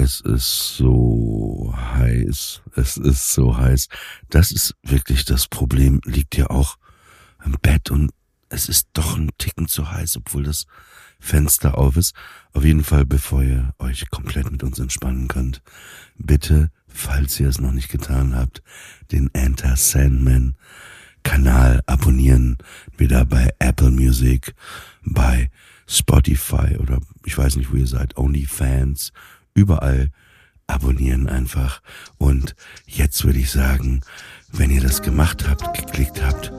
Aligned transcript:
es 0.00 0.20
ist 0.22 0.76
so 0.76 1.74
heiß. 1.76 2.62
Es 2.74 2.96
ist 2.96 3.32
so 3.32 3.56
heiß. 3.58 3.88
Das 4.30 4.50
ist 4.50 4.74
wirklich 4.82 5.26
das 5.26 5.46
Problem. 5.46 6.00
Liegt 6.04 6.36
ja 6.36 6.48
auch 6.48 6.78
im 7.44 7.52
Bett 7.60 7.90
und 7.90 8.10
es 8.48 8.68
ist 8.68 8.88
doch 8.94 9.16
ein 9.18 9.30
Ticken 9.36 9.68
zu 9.68 9.92
heiß, 9.92 10.16
obwohl 10.16 10.44
das 10.44 10.66
Fenster 11.18 11.76
auf 11.76 11.98
ist. 11.98 12.14
Auf 12.54 12.64
jeden 12.64 12.82
Fall, 12.82 13.04
bevor 13.04 13.42
ihr 13.42 13.74
euch 13.78 14.08
komplett 14.10 14.50
mit 14.50 14.62
uns 14.62 14.78
entspannen 14.78 15.28
könnt, 15.28 15.62
bitte, 16.16 16.70
falls 16.88 17.38
ihr 17.38 17.48
es 17.48 17.60
noch 17.60 17.72
nicht 17.72 17.90
getan 17.90 18.34
habt, 18.34 18.62
den 19.12 19.28
Enter 19.34 19.76
Sandman 19.76 20.56
Kanal 21.22 21.82
abonnieren. 21.84 22.56
Wieder 22.96 23.26
bei 23.26 23.50
Apple 23.58 23.90
Music, 23.90 24.54
bei 25.04 25.50
Spotify 25.86 26.78
oder 26.78 27.00
ich 27.24 27.36
weiß 27.36 27.56
nicht, 27.56 27.70
wo 27.70 27.76
ihr 27.76 27.86
seid, 27.86 28.16
OnlyFans, 28.16 29.12
überall 29.60 30.10
abonnieren 30.66 31.28
einfach. 31.28 31.82
Und 32.18 32.54
jetzt 32.86 33.24
würde 33.24 33.38
ich 33.38 33.50
sagen, 33.50 34.00
wenn 34.52 34.70
ihr 34.70 34.80
das 34.80 35.02
gemacht 35.02 35.48
habt, 35.48 35.76
geklickt 35.76 36.24
habt, 36.24 36.52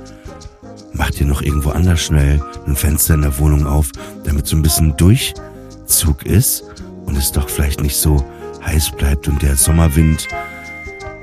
macht 0.94 1.20
ihr 1.20 1.26
noch 1.26 1.41
irgendwo 1.41 1.72
anders 1.72 2.02
schnell 2.02 2.41
ein 2.68 2.76
Fenster 2.76 3.16
in 3.16 3.22
der 3.22 3.38
Wohnung 3.40 3.66
auf, 3.66 3.91
damit 4.24 4.46
so 4.48 4.55
ein 4.55 4.62
bisschen 4.62 4.96
Durchzug 4.98 6.26
ist 6.26 6.64
und 7.05 7.18
es 7.18 7.32
doch 7.32 7.50
vielleicht 7.50 7.82
nicht 7.82 7.96
so 7.96 8.24
heiß 8.64 8.91
bleibt 8.91 9.27
und 9.27 9.41
der 9.41 9.55
Sommerwind 9.55 10.27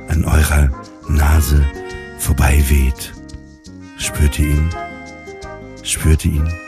an 0.08 0.24
eurer 0.24 0.70
Nase 1.08 1.64
vorbei 2.18 2.62
weht. 2.68 3.12
Spürt 3.98 4.38
ihr 4.38 4.48
ihn? 4.48 4.70
Spürt 5.82 6.24
ihr 6.24 6.32
ihn? 6.32 6.67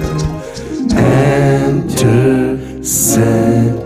Sandman. 2.81 3.85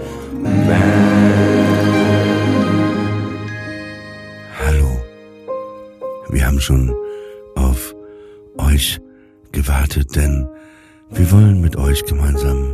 Hallo. 4.58 5.04
Wir 6.30 6.48
haben 6.48 6.62
schon 6.62 6.96
auf 7.56 7.94
euch 8.58 9.02
gewartet, 9.52 10.16
denn 10.16 10.48
wir 11.10 11.30
wollen 11.30 11.60
mit 11.60 11.76
euch 11.76 12.06
gemeinsam 12.06 12.74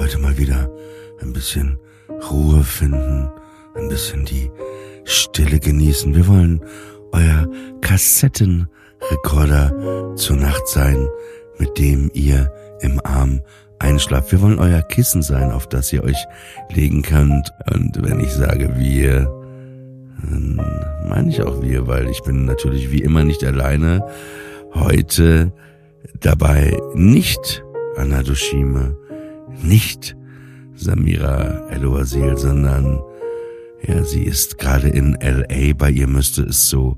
heute 0.00 0.18
mal 0.18 0.36
wieder 0.36 0.68
ein 1.20 1.32
bisschen 1.32 1.78
Ruhe 2.28 2.64
finden, 2.64 3.30
ein 3.76 3.88
bisschen 3.88 4.24
die 4.24 4.50
Stille 5.04 5.60
genießen. 5.60 6.12
Wir 6.12 6.26
wollen 6.26 6.60
euer 7.12 7.48
Kassettenrekorder 7.80 10.16
zur 10.16 10.36
Nacht 10.36 10.66
sein, 10.66 11.08
mit 11.58 11.78
dem 11.78 12.10
ihr 12.14 12.52
im 12.80 13.00
Arm 13.04 13.42
einschlaft. 13.82 14.32
Wir 14.32 14.40
wollen 14.40 14.58
euer 14.58 14.82
Kissen 14.82 15.22
sein, 15.22 15.50
auf 15.50 15.68
das 15.68 15.92
ihr 15.92 16.04
euch 16.04 16.24
legen 16.72 17.02
könnt. 17.02 17.52
Und 17.70 17.98
wenn 18.00 18.20
ich 18.20 18.32
sage 18.32 18.76
wir, 18.76 19.30
dann 20.22 20.60
meine 21.08 21.28
ich 21.28 21.42
auch 21.42 21.60
wir, 21.62 21.86
weil 21.86 22.08
ich 22.08 22.22
bin 22.22 22.44
natürlich 22.44 22.90
wie 22.92 23.02
immer 23.02 23.24
nicht 23.24 23.44
alleine. 23.44 24.06
Heute 24.72 25.52
dabei 26.20 26.78
nicht 26.94 27.62
Anna 27.96 28.22
Doshima, 28.22 28.94
nicht 29.62 30.16
Samira 30.74 31.68
El-Wazil, 31.68 32.36
sondern 32.36 33.00
ja, 33.86 34.04
sie 34.04 34.22
ist 34.22 34.58
gerade 34.58 34.88
in 34.88 35.18
LA. 35.20 35.74
Bei 35.76 35.90
ihr 35.90 36.06
müsste 36.06 36.42
es 36.42 36.68
so 36.70 36.96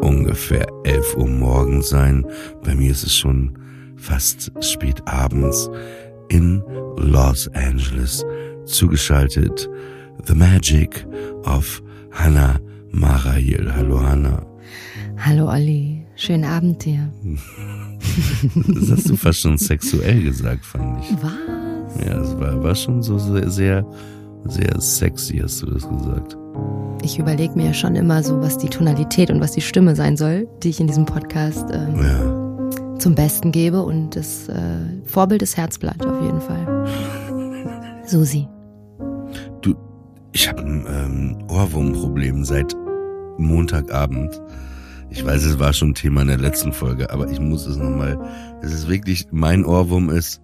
ungefähr 0.00 0.66
11 0.84 1.16
Uhr 1.16 1.28
morgens 1.28 1.88
sein. 1.88 2.24
Bei 2.64 2.74
mir 2.74 2.92
ist 2.92 3.02
es 3.02 3.16
schon 3.16 3.58
fast 3.96 4.52
spät 4.64 5.02
abends 5.06 5.68
in 6.30 6.62
Los 6.96 7.48
Angeles 7.54 8.24
zugeschaltet. 8.64 9.68
The 10.26 10.34
Magic 10.34 11.06
of 11.44 11.82
Hannah 12.12 12.58
Marahil. 12.92 13.70
Hallo 13.74 14.00
Hannah. 14.00 14.44
Hallo 15.18 15.50
Olli, 15.50 16.06
schönen 16.16 16.44
Abend 16.44 16.84
dir. 16.84 17.10
Das 18.66 18.90
hast 18.90 19.10
du 19.10 19.16
fast 19.16 19.40
schon 19.40 19.58
sexuell 19.58 20.22
gesagt, 20.22 20.64
fand 20.64 20.98
ich. 21.04 21.14
Was? 21.22 22.06
Ja, 22.06 22.18
es 22.20 22.38
war, 22.38 22.62
war 22.62 22.74
schon 22.74 23.02
so 23.02 23.18
sehr, 23.18 23.50
sehr, 23.50 23.86
sehr 24.46 24.80
sexy, 24.80 25.38
hast 25.38 25.60
du 25.60 25.66
das 25.66 25.86
gesagt. 25.86 26.36
Ich 27.02 27.18
überlege 27.18 27.54
mir 27.56 27.74
schon 27.74 27.96
immer 27.96 28.22
so, 28.22 28.40
was 28.40 28.56
die 28.56 28.68
Tonalität 28.68 29.30
und 29.30 29.40
was 29.40 29.52
die 29.52 29.60
Stimme 29.60 29.94
sein 29.94 30.16
soll, 30.16 30.48
die 30.62 30.70
ich 30.70 30.80
in 30.80 30.86
diesem 30.86 31.04
Podcast 31.04 31.70
äh, 31.70 31.86
Ja. 32.02 32.39
Zum 33.00 33.14
Besten 33.14 33.52
gebe. 33.52 33.82
Und 33.82 34.16
das 34.16 34.48
äh, 34.48 34.54
Vorbild 35.06 35.42
ist 35.42 35.56
Herzblatt 35.56 36.04
auf 36.06 36.22
jeden 36.22 36.40
Fall. 36.40 36.86
Susi. 38.06 38.48
Du, 39.62 39.74
ich 40.32 40.48
habe 40.48 40.62
ein 40.62 40.86
ähm, 40.88 41.38
Ohrwurmproblem 41.48 42.44
seit 42.44 42.74
Montagabend. 43.38 44.40
Ich 45.10 45.24
weiß, 45.24 45.44
es 45.44 45.58
war 45.58 45.72
schon 45.72 45.94
Thema 45.94 46.22
in 46.22 46.28
der 46.28 46.38
letzten 46.38 46.72
Folge, 46.72 47.10
aber 47.10 47.28
ich 47.30 47.40
muss 47.40 47.66
es 47.66 47.76
nochmal. 47.76 48.18
Es 48.62 48.72
ist 48.72 48.88
wirklich, 48.88 49.26
mein 49.32 49.64
Ohrwurm 49.64 50.10
ist. 50.10 50.40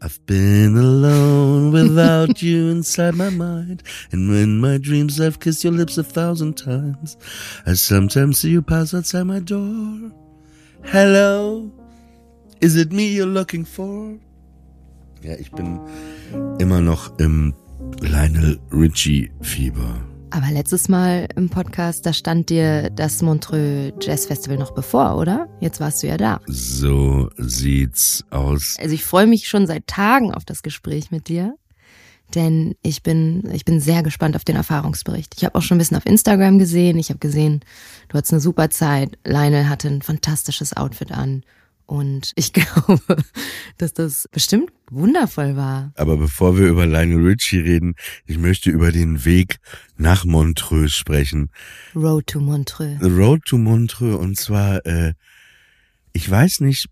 I've 0.00 0.20
been 0.26 0.76
alone 0.76 1.72
without 1.72 2.40
you 2.42 2.70
inside 2.70 3.16
my 3.16 3.30
mind. 3.30 3.82
And 4.12 4.30
in 4.30 4.60
my 4.60 4.78
dreams 4.78 5.20
I've 5.20 5.40
kissed 5.40 5.64
your 5.64 5.72
lips 5.72 5.98
a 5.98 6.04
thousand 6.04 6.56
times. 6.56 7.16
I 7.66 7.74
sometimes 7.74 8.38
see 8.38 8.50
you 8.50 8.62
pass 8.62 8.94
outside 8.94 9.24
my 9.24 9.40
door. 9.40 10.12
Hello? 10.84 11.70
Is 12.60 12.76
it 12.76 12.92
me 12.92 13.08
you're 13.14 13.26
looking 13.26 13.64
for? 13.66 14.18
Ja, 15.22 15.34
ich 15.38 15.50
bin 15.52 15.78
immer 16.58 16.80
noch 16.80 17.18
im 17.18 17.54
Lionel 18.00 18.58
Richie 18.72 19.30
Fieber. 19.40 20.00
Aber 20.30 20.50
letztes 20.50 20.88
Mal 20.88 21.28
im 21.36 21.48
Podcast, 21.48 22.04
da 22.06 22.12
stand 22.12 22.50
dir 22.50 22.90
das 22.90 23.22
Montreux 23.22 23.92
Jazz 24.00 24.26
Festival 24.26 24.58
noch 24.58 24.72
bevor, 24.72 25.16
oder? 25.16 25.48
Jetzt 25.60 25.80
warst 25.80 26.02
du 26.02 26.06
ja 26.06 26.16
da. 26.16 26.40
So 26.46 27.30
sieht's 27.36 28.24
aus. 28.30 28.76
Also 28.78 28.94
ich 28.94 29.04
freue 29.04 29.26
mich 29.26 29.48
schon 29.48 29.66
seit 29.66 29.86
Tagen 29.86 30.32
auf 30.32 30.44
das 30.44 30.62
Gespräch 30.62 31.10
mit 31.10 31.28
dir, 31.28 31.54
denn 32.34 32.74
ich 32.82 33.02
bin 33.02 33.48
ich 33.52 33.64
bin 33.64 33.80
sehr 33.80 34.02
gespannt 34.02 34.36
auf 34.36 34.44
den 34.44 34.56
Erfahrungsbericht. 34.56 35.34
Ich 35.36 35.44
habe 35.44 35.54
auch 35.54 35.62
schon 35.62 35.76
ein 35.76 35.78
bisschen 35.78 35.96
auf 35.96 36.06
Instagram 36.06 36.58
gesehen. 36.58 36.98
Ich 36.98 37.08
habe 37.08 37.18
gesehen, 37.18 37.60
du 38.08 38.18
hattest 38.18 38.32
eine 38.32 38.40
super 38.40 38.70
Zeit. 38.70 39.18
Lionel 39.24 39.68
hatte 39.68 39.88
ein 39.88 40.02
fantastisches 40.02 40.76
Outfit 40.76 41.12
an 41.12 41.42
und 41.88 42.32
ich 42.36 42.52
glaube, 42.52 43.00
dass 43.78 43.94
das 43.94 44.28
bestimmt 44.30 44.70
wundervoll 44.90 45.56
war. 45.56 45.92
Aber 45.96 46.16
bevor 46.18 46.58
wir 46.58 46.68
über 46.68 46.86
Lionel 46.86 47.26
Richie 47.26 47.60
reden, 47.60 47.94
ich 48.26 48.38
möchte 48.38 48.70
über 48.70 48.92
den 48.92 49.24
Weg 49.24 49.58
nach 49.96 50.24
Montreux 50.24 50.92
sprechen. 50.92 51.50
Road 51.96 52.26
to 52.26 52.40
Montreux. 52.40 52.98
The 53.00 53.10
Road 53.10 53.44
to 53.46 53.56
Montreux 53.56 54.18
und 54.18 54.36
zwar, 54.36 54.84
äh, 54.84 55.14
ich 56.12 56.30
weiß 56.30 56.60
nicht, 56.60 56.88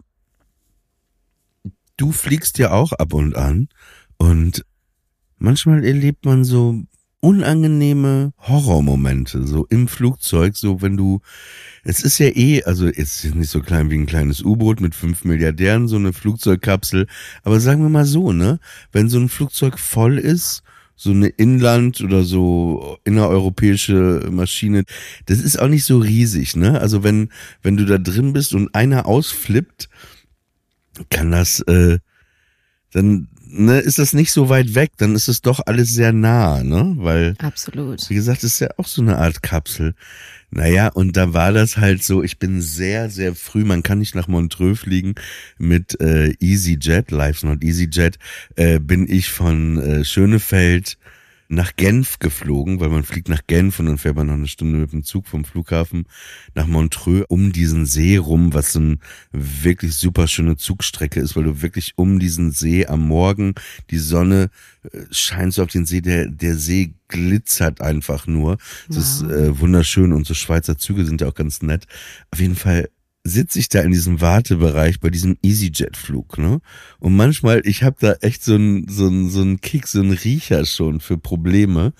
du 1.99 2.13
fliegst 2.13 2.59
ja 2.59 2.73
auch 2.73 2.93
ab 2.93 3.13
und 3.13 3.37
an 3.37 3.69
und 4.17 4.65
manchmal 5.39 5.85
erlebt 5.85 6.25
man 6.25 6.45
so 6.45 6.83
unangenehme 7.21 8.33
Horrormomente, 8.39 9.47
so 9.47 9.67
im 9.67 9.89
Flugzeug, 9.89 10.57
so 10.57 10.83
wenn 10.83 10.97
du, 10.97 11.21
es 11.83 12.05
ist 12.05 12.19
ja 12.19 12.29
eh, 12.29 12.63
also 12.65 12.87
es 12.87 13.25
ist 13.25 13.35
nicht 13.35 13.51
so 13.51 13.61
klein 13.61 13.91
wie 13.91 13.97
ein 13.97 14.07
kleines 14.07 14.43
U-Boot 14.43 14.81
mit 14.81 14.95
fünf 14.95 15.25
Milliardären, 15.25 15.89
so 15.89 15.97
eine 15.97 16.13
Flugzeugkapsel, 16.13 17.07
aber 17.43 17.59
sagen 17.59 17.83
wir 17.83 17.89
mal 17.89 18.05
so, 18.05 18.33
ne, 18.33 18.61
wenn 18.93 19.09
so 19.09 19.19
ein 19.19 19.29
Flugzeug 19.29 19.79
voll 19.79 20.19
ist, 20.19 20.63
so 20.95 21.11
eine 21.11 21.29
Inland- 21.29 22.01
oder 22.01 22.23
so 22.25 22.99
innereuropäische 23.05 24.29
Maschine, 24.31 24.85
das 25.27 25.41
ist 25.41 25.59
auch 25.59 25.69
nicht 25.69 25.85
so 25.85 25.99
riesig, 25.99 26.57
ne? 26.57 26.81
Also 26.81 27.03
wenn, 27.03 27.31
wenn 27.61 27.77
du 27.77 27.85
da 27.85 27.99
drin 27.99 28.33
bist 28.33 28.55
und 28.55 28.75
einer 28.75 29.07
ausflippt, 29.07 29.91
kann 31.11 31.31
das, 31.31 31.61
äh, 31.61 31.99
dann 32.93 33.29
ne, 33.59 33.79
ist 33.79 33.99
das 33.99 34.13
nicht 34.13 34.33
so 34.33 34.49
weit 34.49 34.75
weg, 34.75 34.93
dann 34.99 35.15
ist 35.15 35.29
es 35.29 35.41
doch 35.41 35.61
alles 35.67 35.93
sehr 35.93 36.13
nah, 36.13 36.63
ne? 36.63 36.95
Weil, 36.99 37.35
Absolut. 37.39 38.09
wie 38.09 38.15
gesagt, 38.15 38.45
es 38.45 38.55
ist 38.55 38.61
ja 38.61 38.69
auch 38.77 38.87
so 38.87 39.03
eine 39.03 39.19
Art 39.19 39.43
Kapsel. 39.43 39.95
Naja, 40.51 40.89
und 40.89 41.17
da 41.17 41.35
war 41.35 41.53
das 41.53 41.77
halt 41.77 42.05
so, 42.05 42.23
ich 42.23 42.39
bin 42.39 42.63
sehr, 42.63 43.11
sehr 43.11 43.35
früh, 43.35 43.65
man 43.65 43.83
kann 43.83 43.99
nicht 43.99 44.15
nach 44.15 44.29
Montreux 44.29 44.79
fliegen 44.79 45.15
mit 45.59 46.01
äh, 46.01 46.35
EasyJet, 46.41 47.11
Life's 47.11 47.43
Not 47.43 47.65
EasyJet, 47.65 48.19
äh, 48.55 48.79
bin 48.79 49.11
ich 49.11 49.29
von 49.29 49.79
äh, 49.79 50.05
Schönefeld 50.05 50.99
nach 51.49 51.77
Genf 51.77 52.19
geflogen, 52.19 52.81
weil 52.81 52.89
man 52.89 53.05
fliegt 53.05 53.29
nach 53.29 53.43
Genf 53.47 53.79
und 53.79 53.87
dann 53.87 53.99
fährt 53.99 54.17
man 54.17 54.27
noch 54.27 54.35
eine 54.35 54.49
Stunde 54.49 54.79
mit 54.79 54.93
dem 54.93 55.05
Zug 55.05 55.27
vom 55.27 55.45
Flughafen 55.45 56.07
nach 56.55 56.67
Montreux 56.67 57.25
um 57.29 57.53
diesen 57.53 57.87
See 57.87 58.17
rum, 58.17 58.53
was 58.55 58.73
so 58.73 58.81
eine 58.81 58.99
wirklich 59.33 59.95
super 59.95 60.27
schöne 60.27 60.57
Zugstrecke 60.57 61.21
ist, 61.21 61.37
weil 61.37 61.45
du 61.45 61.63
wirklich 61.63 61.93
um 61.97 62.19
diesen 62.19 62.51
See 62.51 62.87
am 62.87 63.07
Morgen, 63.07 63.55
die 63.91 63.99
Sonne 63.99 64.51
äh, 64.93 65.01
scheint 65.11 65.55
so 65.55 65.63
auf 65.63 65.71
den 65.71 65.87
See, 65.87 66.01
der, 66.01 66.27
der 66.29 66.57
See 66.57 66.95
glitzert 67.09 67.81
einfach 67.81 68.27
nur. 68.27 68.59
Es 68.89 68.97
wow. 68.97 68.99
ist 68.99 69.23
äh, 69.23 69.61
wunderschön 69.61 70.13
und 70.13 70.27
so 70.27 70.35
Schweizer 70.35 70.77
Züge 70.79 71.05
sind 71.05 71.21
ja 71.21 71.29
auch 71.29 71.35
ganz 71.35 71.63
nett. 71.63 71.87
Auf 72.31 72.41
jeden 72.41 72.57
Fall 72.57 72.89
sitze 73.27 73.59
ich 73.59 73.69
da 73.69 73.81
in 73.81 73.93
diesem 73.93 74.21
Wartebereich 74.21 75.01
bei 75.01 75.11
diesem 75.11 75.37
EasyJet-Flug, 75.43 76.39
ne? 76.39 76.61
Und 76.99 77.17
manchmal, 77.17 77.63
ich 77.65 77.83
habe 77.83 77.97
da 78.01 78.13
echt 78.21 78.45
so 78.45 78.55
einen 78.55 78.89
so 78.89 79.07
einen, 79.07 79.31
so 79.31 79.41
einen 79.41 79.61
Kick, 79.61 79.87
so 79.89 80.01
einen 80.01 80.13
Riecher 80.13 80.65
schon 80.65 81.01
für 81.01 81.19
Probleme. 81.19 81.93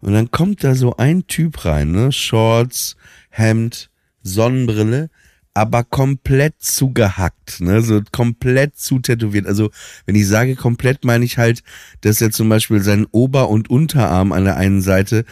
Und 0.00 0.14
dann 0.14 0.30
kommt 0.30 0.64
da 0.64 0.74
so 0.74 0.96
ein 0.96 1.26
Typ 1.26 1.64
rein, 1.64 1.92
ne? 1.92 2.12
Shorts, 2.12 2.96
Hemd, 3.30 3.90
Sonnenbrille, 4.22 5.10
aber 5.54 5.84
komplett 5.84 6.54
zugehackt, 6.60 7.60
ne? 7.60 7.82
So 7.82 8.00
komplett 8.10 8.76
zutätowiert. 8.76 9.46
Also, 9.46 9.70
wenn 10.06 10.14
ich 10.14 10.26
sage 10.26 10.56
komplett, 10.56 11.04
meine 11.04 11.24
ich 11.24 11.38
halt, 11.38 11.62
dass 12.00 12.20
er 12.20 12.30
zum 12.30 12.48
Beispiel 12.48 12.82
seinen 12.82 13.06
Ober- 13.10 13.48
und 13.48 13.70
Unterarm 13.70 14.32
an 14.32 14.44
der 14.44 14.56
einen 14.56 14.82
Seite 14.82 15.24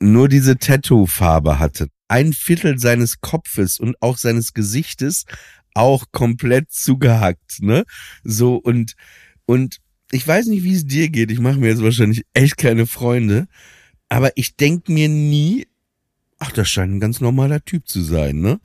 nur 0.00 0.28
diese 0.28 0.58
Tattoo-Farbe 0.58 1.58
hatte 1.58 1.88
ein 2.08 2.32
Viertel 2.32 2.78
seines 2.78 3.20
Kopfes 3.20 3.78
und 3.78 3.96
auch 4.00 4.18
seines 4.18 4.52
Gesichtes 4.52 5.24
auch 5.74 6.06
komplett 6.12 6.70
zugehackt, 6.70 7.60
ne? 7.60 7.84
So 8.22 8.56
und 8.56 8.94
und 9.46 9.78
ich 10.12 10.26
weiß 10.26 10.46
nicht, 10.46 10.62
wie 10.62 10.74
es 10.74 10.86
dir 10.86 11.08
geht. 11.08 11.30
Ich 11.30 11.40
mache 11.40 11.58
mir 11.58 11.68
jetzt 11.68 11.82
wahrscheinlich 11.82 12.24
echt 12.34 12.56
keine 12.56 12.86
Freunde, 12.86 13.48
aber 14.08 14.36
ich 14.36 14.56
denk 14.56 14.88
mir 14.88 15.08
nie, 15.08 15.66
ach, 16.38 16.52
das 16.52 16.68
scheint 16.68 16.94
ein 16.94 17.00
ganz 17.00 17.20
normaler 17.20 17.64
Typ 17.64 17.88
zu 17.88 18.02
sein, 18.02 18.40
ne? 18.40 18.60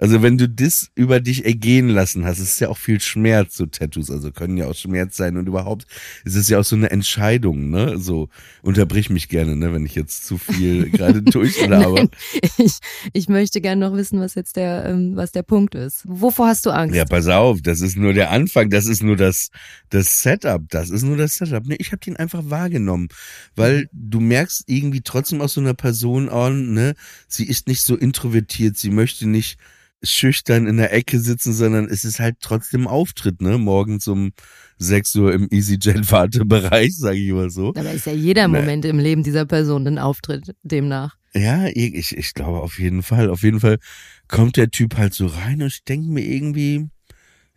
Also 0.00 0.22
wenn 0.22 0.38
du 0.38 0.48
das 0.48 0.90
über 0.94 1.20
dich 1.20 1.44
ergehen 1.44 1.90
lassen 1.90 2.24
hast, 2.24 2.38
es 2.38 2.54
ist 2.54 2.60
ja 2.60 2.70
auch 2.70 2.78
viel 2.78 3.00
Schmerz, 3.02 3.54
so 3.54 3.66
Tattoos, 3.66 4.10
also 4.10 4.32
können 4.32 4.56
ja 4.56 4.66
auch 4.66 4.74
Schmerz 4.74 5.14
sein 5.14 5.36
und 5.36 5.46
überhaupt 5.46 5.84
ist 6.24 6.36
es 6.36 6.48
ja 6.48 6.58
auch 6.58 6.64
so 6.64 6.74
eine 6.74 6.90
Entscheidung, 6.90 7.68
ne? 7.68 7.98
So 7.98 8.30
unterbrich 8.62 9.10
mich 9.10 9.28
gerne, 9.28 9.56
ne, 9.56 9.74
wenn 9.74 9.84
ich 9.84 9.94
jetzt 9.94 10.24
zu 10.26 10.38
viel 10.38 10.88
gerade 10.90 11.22
durchlabe. 11.22 12.08
ich, 12.56 12.78
ich 13.12 13.28
möchte 13.28 13.60
gerne 13.60 13.88
noch 13.88 13.94
wissen, 13.94 14.20
was 14.20 14.34
jetzt 14.34 14.56
der, 14.56 14.86
ähm, 14.86 15.16
was 15.16 15.32
der 15.32 15.42
Punkt 15.42 15.74
ist. 15.74 16.02
Wovor 16.08 16.46
hast 16.46 16.64
du 16.64 16.70
Angst? 16.70 16.96
Ja, 16.96 17.04
pass 17.04 17.26
auf, 17.26 17.60
das 17.60 17.82
ist 17.82 17.98
nur 17.98 18.14
der 18.14 18.30
Anfang, 18.30 18.70
das 18.70 18.86
ist 18.86 19.02
nur 19.02 19.16
das, 19.16 19.50
das 19.90 20.22
Setup, 20.22 20.62
das 20.70 20.88
ist 20.88 21.02
nur 21.02 21.18
das 21.18 21.34
Setup. 21.34 21.66
Ne, 21.66 21.76
ich 21.78 21.92
habe 21.92 22.00
den 22.00 22.16
einfach 22.16 22.44
wahrgenommen, 22.44 23.08
weil 23.54 23.90
du 23.92 24.20
merkst 24.20 24.64
irgendwie 24.66 25.02
trotzdem 25.02 25.42
aus 25.42 25.52
so 25.52 25.60
einer 25.60 25.74
Person 25.74 26.30
an, 26.30 26.72
ne, 26.72 26.94
sie 27.28 27.44
ist 27.44 27.68
nicht 27.68 27.82
so 27.82 27.96
introvertiert, 27.96 28.78
sie 28.78 28.90
möchte 28.90 29.28
nicht 29.28 29.58
schüchtern 30.02 30.66
in 30.66 30.76
der 30.76 30.92
Ecke 30.92 31.20
sitzen, 31.20 31.52
sondern 31.52 31.86
es 31.86 32.04
ist 32.04 32.20
halt 32.20 32.36
trotzdem 32.40 32.86
Auftritt, 32.86 33.40
ne? 33.42 33.58
Morgens 33.58 34.08
um 34.08 34.32
6 34.78 35.16
Uhr 35.16 35.32
im 35.32 35.48
EasyJet-Wartebereich, 35.50 36.96
sage 36.96 37.18
ich 37.18 37.32
mal 37.32 37.50
so. 37.50 37.72
Dabei 37.72 37.94
ist 37.94 38.06
ja 38.06 38.12
jeder 38.12 38.48
Na, 38.48 38.60
Moment 38.60 38.84
im 38.84 38.98
Leben 38.98 39.22
dieser 39.22 39.44
Person 39.44 39.86
ein 39.86 39.98
Auftritt 39.98 40.54
demnach. 40.62 41.16
Ja, 41.34 41.66
ich, 41.66 42.16
ich 42.16 42.34
glaube 42.34 42.60
auf 42.60 42.78
jeden 42.78 43.02
Fall. 43.02 43.30
Auf 43.30 43.42
jeden 43.42 43.60
Fall 43.60 43.78
kommt 44.26 44.56
der 44.56 44.70
Typ 44.70 44.96
halt 44.96 45.14
so 45.14 45.26
rein 45.26 45.62
und 45.62 45.68
ich 45.68 45.84
denke 45.84 46.10
mir 46.10 46.24
irgendwie, 46.24 46.88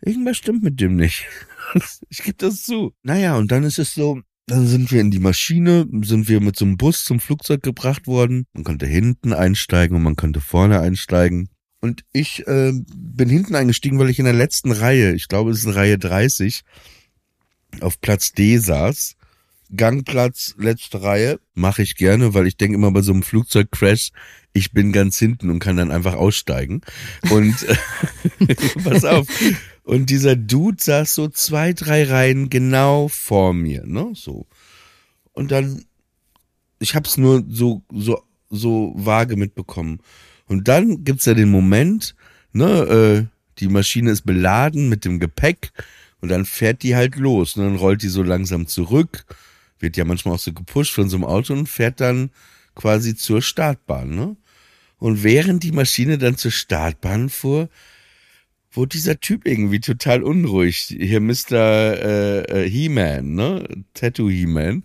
irgendwas 0.00 0.36
stimmt 0.36 0.62
mit 0.62 0.80
dem 0.80 0.96
nicht. 0.96 1.26
ich 2.08 2.22
gebe 2.22 2.36
das 2.36 2.62
zu. 2.62 2.92
Naja, 3.02 3.36
und 3.36 3.50
dann 3.50 3.64
ist 3.64 3.78
es 3.78 3.94
so, 3.94 4.20
dann 4.46 4.66
sind 4.66 4.92
wir 4.92 5.00
in 5.00 5.10
die 5.10 5.18
Maschine, 5.18 5.86
sind 6.02 6.28
wir 6.28 6.40
mit 6.40 6.56
so 6.56 6.66
einem 6.66 6.76
Bus 6.76 7.04
zum 7.04 7.18
Flugzeug 7.18 7.62
gebracht 7.62 8.06
worden. 8.06 8.46
Man 8.52 8.64
konnte 8.64 8.86
hinten 8.86 9.32
einsteigen 9.32 9.96
und 9.96 10.02
man 10.02 10.16
konnte 10.16 10.40
vorne 10.40 10.80
einsteigen. 10.80 11.48
Und 11.84 12.02
ich 12.14 12.46
äh, 12.46 12.72
bin 12.96 13.28
hinten 13.28 13.54
eingestiegen, 13.54 13.98
weil 13.98 14.08
ich 14.08 14.18
in 14.18 14.24
der 14.24 14.32
letzten 14.32 14.72
Reihe, 14.72 15.12
ich 15.12 15.28
glaube 15.28 15.50
es 15.50 15.58
ist 15.58 15.64
in 15.66 15.72
Reihe 15.72 15.98
30, 15.98 16.62
auf 17.82 18.00
Platz 18.00 18.32
D 18.32 18.56
saß. 18.56 19.16
Gangplatz, 19.76 20.54
letzte 20.56 21.02
Reihe, 21.02 21.40
mache 21.52 21.82
ich 21.82 21.96
gerne, 21.96 22.32
weil 22.32 22.46
ich 22.46 22.56
denke 22.56 22.76
immer 22.76 22.90
bei 22.90 23.02
so 23.02 23.12
einem 23.12 23.22
Flugzeugcrash, 23.22 24.12
ich 24.54 24.72
bin 24.72 24.92
ganz 24.92 25.18
hinten 25.18 25.50
und 25.50 25.58
kann 25.58 25.76
dann 25.76 25.90
einfach 25.90 26.14
aussteigen. 26.14 26.80
Und 27.28 27.54
pass 28.82 29.04
auf. 29.04 29.26
Und 29.82 30.08
dieser 30.08 30.36
Dude 30.36 30.82
saß 30.82 31.14
so 31.14 31.28
zwei, 31.28 31.74
drei 31.74 32.04
Reihen 32.04 32.48
genau 32.48 33.08
vor 33.08 33.52
mir, 33.52 33.84
ne? 33.84 34.10
So. 34.14 34.46
Und 35.34 35.50
dann, 35.50 35.84
ich 36.78 36.94
hab's 36.94 37.18
nur 37.18 37.44
so, 37.46 37.82
so, 37.92 38.22
so 38.48 38.94
vage 38.96 39.36
mitbekommen. 39.36 40.00
Und 40.46 40.68
dann 40.68 41.04
gibt's 41.04 41.24
ja 41.26 41.34
den 41.34 41.50
Moment, 41.50 42.14
ne, 42.52 42.66
äh, 42.66 43.26
die 43.58 43.68
Maschine 43.68 44.10
ist 44.10 44.22
beladen 44.22 44.88
mit 44.88 45.04
dem 45.04 45.20
Gepäck 45.20 45.72
und 46.20 46.28
dann 46.28 46.44
fährt 46.44 46.82
die 46.82 46.96
halt 46.96 47.16
los. 47.16 47.56
Ne, 47.56 47.64
dann 47.64 47.76
rollt 47.76 48.02
die 48.02 48.08
so 48.08 48.22
langsam 48.22 48.66
zurück, 48.66 49.24
wird 49.78 49.96
ja 49.96 50.04
manchmal 50.04 50.34
auch 50.34 50.40
so 50.40 50.52
gepusht 50.52 50.94
von 50.94 51.08
so 51.08 51.16
einem 51.16 51.24
Auto 51.24 51.52
und 51.52 51.68
fährt 51.68 52.00
dann 52.00 52.30
quasi 52.74 53.14
zur 53.14 53.42
Startbahn. 53.42 54.14
Ne? 54.14 54.36
Und 54.98 55.22
während 55.22 55.62
die 55.62 55.72
Maschine 55.72 56.18
dann 56.18 56.36
zur 56.36 56.50
Startbahn 56.50 57.28
fuhr, 57.28 57.68
wurde 58.72 58.88
dieser 58.88 59.20
Typ 59.20 59.46
irgendwie 59.46 59.80
total 59.80 60.22
unruhig. 60.22 60.94
Hier 60.98 61.20
Mr. 61.20 61.52
Äh, 61.52 62.64
äh, 62.64 62.68
He-Man, 62.68 63.34
ne? 63.34 63.68
Tattoo 63.94 64.28
He-Man 64.28 64.82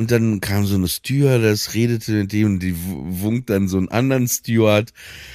und 0.00 0.10
dann 0.10 0.40
kam 0.40 0.64
so 0.64 0.76
eine 0.76 0.88
Stewardess, 0.88 1.74
redete 1.74 2.12
mit 2.12 2.32
dem 2.32 2.54
und 2.54 2.60
die 2.60 2.74
wunkt 2.74 3.50
dann 3.50 3.68
so 3.68 3.76
einen 3.76 3.90
anderen 3.90 4.26
Steward 4.28 4.94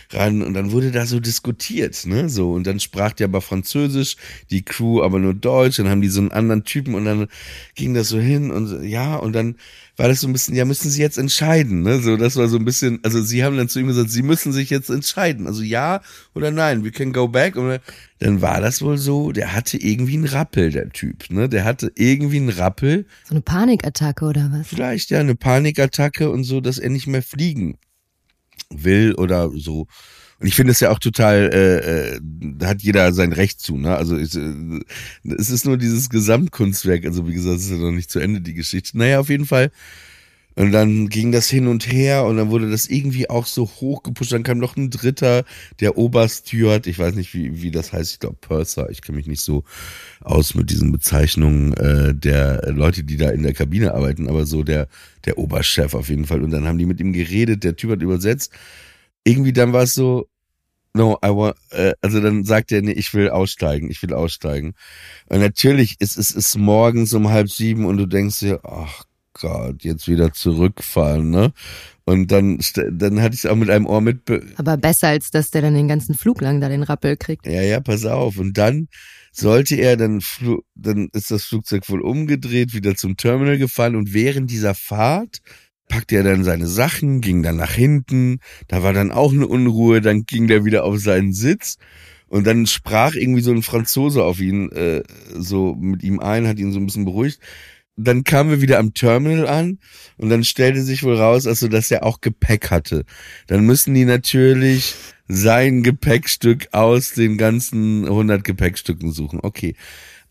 ran. 0.10 0.42
Und 0.42 0.56
dann 0.56 0.72
wurde 0.72 0.90
da 0.90 1.06
so 1.06 1.20
diskutiert, 1.20 2.04
ne, 2.08 2.30
so. 2.30 2.52
Und 2.52 2.66
dann 2.66 2.80
sprach 2.80 3.14
die 3.14 3.26
aber 3.26 3.42
Französisch, 3.42 4.18
die 4.50 4.64
Crew 4.64 5.04
aber 5.04 5.20
nur 5.20 5.36
Deutsch, 5.36 5.78
dann 5.78 5.88
haben 5.88 6.02
die 6.02 6.08
so 6.08 6.20
einen 6.20 6.32
anderen 6.32 6.64
Typen 6.64 6.96
und 6.96 7.06
dann 7.06 7.28
ging 7.76 7.94
das 7.94 8.10
so 8.10 8.18
hin 8.18 8.50
und 8.50 8.84
ja, 8.84 9.18
und 9.18 9.34
dann 9.34 9.58
war 9.98 10.08
das 10.08 10.20
so 10.20 10.28
ein 10.28 10.34
bisschen, 10.34 10.56
ja, 10.56 10.66
müssen 10.66 10.90
sie 10.90 11.02
jetzt 11.02 11.18
entscheiden, 11.18 11.82
ne? 11.82 12.00
So, 12.00 12.18
das 12.18 12.36
war 12.36 12.48
so 12.48 12.58
ein 12.58 12.66
bisschen, 12.66 13.00
also 13.04 13.22
sie 13.22 13.44
haben 13.44 13.58
dann 13.58 13.70
zu 13.70 13.80
ihm 13.80 13.88
gesagt, 13.88 14.10
sie 14.10 14.24
müssen 14.24 14.52
sich 14.52 14.70
jetzt 14.70 14.90
entscheiden. 14.90 15.48
Also 15.48 15.64
ja 15.64 16.02
oder 16.34 16.52
nein, 16.52 16.84
we 16.84 16.92
can 16.92 17.14
go 17.14 17.28
back. 17.28 17.56
Und 17.56 17.80
dann 18.20 18.42
war 18.42 18.60
das 18.60 18.82
wohl 18.82 18.98
so, 18.98 19.32
der 19.32 19.54
hatte 19.54 19.78
irgendwie 19.78 20.16
einen 20.16 20.26
Rappel, 20.26 20.72
der 20.72 20.90
Typ, 20.90 21.30
ne? 21.30 21.48
Der 21.48 21.64
hatte 21.64 21.92
irgendwie 21.96 22.38
einen 22.38 22.50
Rappel. 22.50 23.06
So 23.24 23.36
eine 23.36 23.42
Panikattacke 23.42 24.26
oder 24.26 24.50
was? 24.52 24.68
Vielleicht, 24.68 25.12
ja, 25.12 25.20
eine 25.20 25.36
Panikattacke 25.36 26.30
und 26.30 26.44
so, 26.44 26.62
dass 26.62 26.78
er 26.78 26.90
nicht 26.90 27.08
mehr 27.08 27.24
fliegen 27.24 27.78
will 28.70 29.14
oder 29.14 29.50
so. 29.56 29.88
Und 30.40 30.48
ich 30.48 30.56
finde 30.56 30.72
es 30.72 30.82
ja 30.82 30.92
auch 30.92 31.00
total, 31.00 31.50
äh, 31.54 32.16
äh, 32.16 32.20
da 32.22 32.68
hat 32.68 32.82
jeder 32.82 33.14
sein 33.14 33.32
Recht 33.32 33.62
zu, 33.62 33.78
ne? 33.78 33.96
Also 33.96 34.18
ich, 34.18 34.36
äh, 34.36 34.82
es 35.24 35.50
ist 35.50 35.66
nur 35.66 35.78
dieses 35.78 36.10
Gesamtkunstwerk, 36.10 37.06
also 37.06 37.28
wie 37.28 37.34
gesagt, 37.34 37.58
es 37.58 37.66
ist 37.66 37.72
ja 37.72 37.78
noch 37.78 37.92
nicht 37.92 38.12
zu 38.12 38.20
Ende, 38.20 38.42
die 38.42 38.54
Geschichte. 38.54 38.98
Naja, 38.98 39.20
auf 39.20 39.30
jeden 39.30 39.46
Fall. 39.46 39.72
Und 40.58 40.72
dann 40.72 41.10
ging 41.10 41.34
das 41.34 41.50
hin 41.50 41.68
und 41.68 41.92
her 41.92 42.24
und 42.24 42.38
dann 42.38 42.50
wurde 42.50 42.72
das 42.72 42.88
irgendwie 42.88 43.30
auch 43.30 43.46
so 43.46 43.66
hochgepusht. 43.66 44.32
Dann 44.32 44.44
kam 44.44 44.58
noch 44.58 44.78
ein 44.78 44.90
dritter, 44.90 45.44
der 45.82 45.98
Obersteward, 45.98 46.88
ich 46.88 46.98
weiß 46.98 47.16
nicht, 47.16 47.34
wie, 47.34 47.62
wie 47.62 47.72
das 47.72 47.92
heißt, 47.92 48.14
ich 48.14 48.20
glaube 48.20 48.38
Purser, 48.40 48.90
ich 48.90 49.02
kenne 49.02 49.18
mich 49.18 49.28
nicht 49.28 49.42
so 49.42 49.66
aus 50.22 50.56
mit 50.56 50.70
diesen 50.70 50.94
Bezeichnungen 50.94 51.74
äh, 51.74 52.16
der 52.16 52.72
Leute, 52.72 53.04
die 53.04 53.18
da 53.18 53.32
in 53.32 53.44
der 53.44 53.54
Kabine 53.54 53.94
arbeiten, 53.94 54.30
aber 54.30 54.46
so 54.46 54.64
der, 54.64 54.88
der 55.26 55.38
Oberchef 55.38 55.94
auf 55.94 56.10
jeden 56.10 56.26
Fall. 56.26 56.42
Und 56.42 56.52
dann 56.52 56.68
haben 56.68 56.78
die 56.78 56.86
mit 56.86 57.02
ihm 57.02 57.12
geredet, 57.12 57.66
der 57.66 57.76
Typ 57.76 57.92
hat 57.92 58.02
übersetzt 58.02 58.54
irgendwie 59.26 59.54
dann 59.54 59.74
war 59.74 59.84
es 59.84 59.94
so, 59.94 60.30
no, 60.94 61.18
I 61.24 61.30
want, 61.30 61.58
äh, 61.72 61.94
also 62.02 62.22
dann 62.22 62.46
sagt 62.46 62.72
er, 62.72 62.82
nee, 62.82 62.94
ich 62.94 63.14
will 63.14 63.30
aussteigen, 63.30 63.92
ich 63.92 64.02
will 64.02 64.14
aussteigen. 64.14 64.74
Und 65.28 65.40
natürlich 65.40 65.98
ist 66.00 66.18
es 66.18 66.32
ist 66.32 66.58
morgens 66.58 67.14
um 67.14 67.30
halb 67.30 67.50
sieben 67.50 67.86
und 67.86 67.98
du 67.98 68.06
denkst 68.06 68.40
dir, 68.40 68.62
ach 68.64 69.04
Gott, 69.34 69.84
jetzt 69.84 70.08
wieder 70.08 70.32
zurückfahren, 70.32 71.30
ne? 71.30 71.52
Und 72.06 72.32
dann, 72.32 72.60
dann 72.92 73.22
hatte 73.22 73.34
ich 73.34 73.44
es 73.44 73.50
auch 73.50 73.56
mit 73.56 73.70
einem 73.70 73.88
Ohr 73.88 74.00
mit. 74.00 74.22
Aber 74.58 74.78
besser 74.78 75.08
als 75.08 75.32
dass 75.32 75.50
der 75.50 75.64
dann 75.64 75.74
den 75.74 75.88
ganzen 75.88 76.14
Flug 76.16 76.40
lang 76.40 76.62
da 76.62 76.70
den 76.70 76.84
Rappel 76.84 77.18
kriegt. 77.18 77.48
Ja, 77.48 77.62
ja, 77.62 77.80
pass 77.80 78.06
auf. 78.06 78.38
Und 78.38 78.58
dann 78.58 78.88
sollte 79.32 79.76
er 79.76 79.98
dann, 79.98 80.22
dann 80.76 81.10
ist 81.14 81.32
das 81.32 81.46
Flugzeug 81.46 81.90
wohl 81.90 82.02
umgedreht, 82.02 82.74
wieder 82.74 82.96
zum 82.96 83.18
Terminal 83.18 83.58
gefahren 83.58 83.96
und 83.96 84.14
während 84.14 84.52
dieser 84.52 84.76
Fahrt 84.76 85.42
packte 85.88 86.16
er 86.16 86.24
dann 86.24 86.44
seine 86.44 86.68
Sachen, 86.68 87.22
ging 87.22 87.44
dann 87.44 87.58
nach 87.58 87.72
hinten, 87.72 88.40
da 88.68 88.84
war 88.84 88.94
dann 88.94 89.12
auch 89.12 89.32
eine 89.32 89.48
Unruhe, 89.48 90.02
dann 90.02 90.26
ging 90.26 90.48
der 90.48 90.66
wieder 90.66 90.84
auf 90.84 91.00
seinen 91.00 91.34
Sitz 91.34 91.78
und 92.28 92.46
dann 92.46 92.66
sprach 92.66 93.16
irgendwie 93.16 93.42
so 93.42 93.52
ein 93.52 93.62
Franzose 93.62 94.24
auf 94.24 94.40
ihn, 94.40 94.72
äh, 94.72 95.04
so 95.36 95.76
mit 95.76 96.04
ihm 96.04 96.20
ein, 96.20 96.48
hat 96.48 96.60
ihn 96.60 96.72
so 96.72 96.80
ein 96.80 96.86
bisschen 96.86 97.06
beruhigt. 97.06 97.40
Dann 97.98 98.26
kamen 98.26 98.50
wir 98.50 98.62
wieder 98.62 98.80
am 98.80 98.94
Terminal 98.94 99.48
an 99.48 99.80
und 100.18 100.30
dann 100.30 100.44
stellte 100.44 100.82
sich 100.82 101.04
wohl 101.04 101.16
raus, 101.16 101.48
also 101.48 101.70
dass 101.70 101.92
er 101.92 102.04
auch 102.04 102.20
Gepäck 102.20 102.72
hatte. 102.72 103.06
Dann 103.48 103.66
müssen 103.66 103.94
die 103.94 104.04
natürlich 104.04 104.96
sein 105.28 105.82
Gepäckstück 105.82 106.68
aus 106.74 107.14
den 107.14 107.38
ganzen 107.38 108.06
100 108.06 108.44
Gepäckstücken 108.44 109.12
suchen. 109.12 109.40
Okay. 109.42 109.76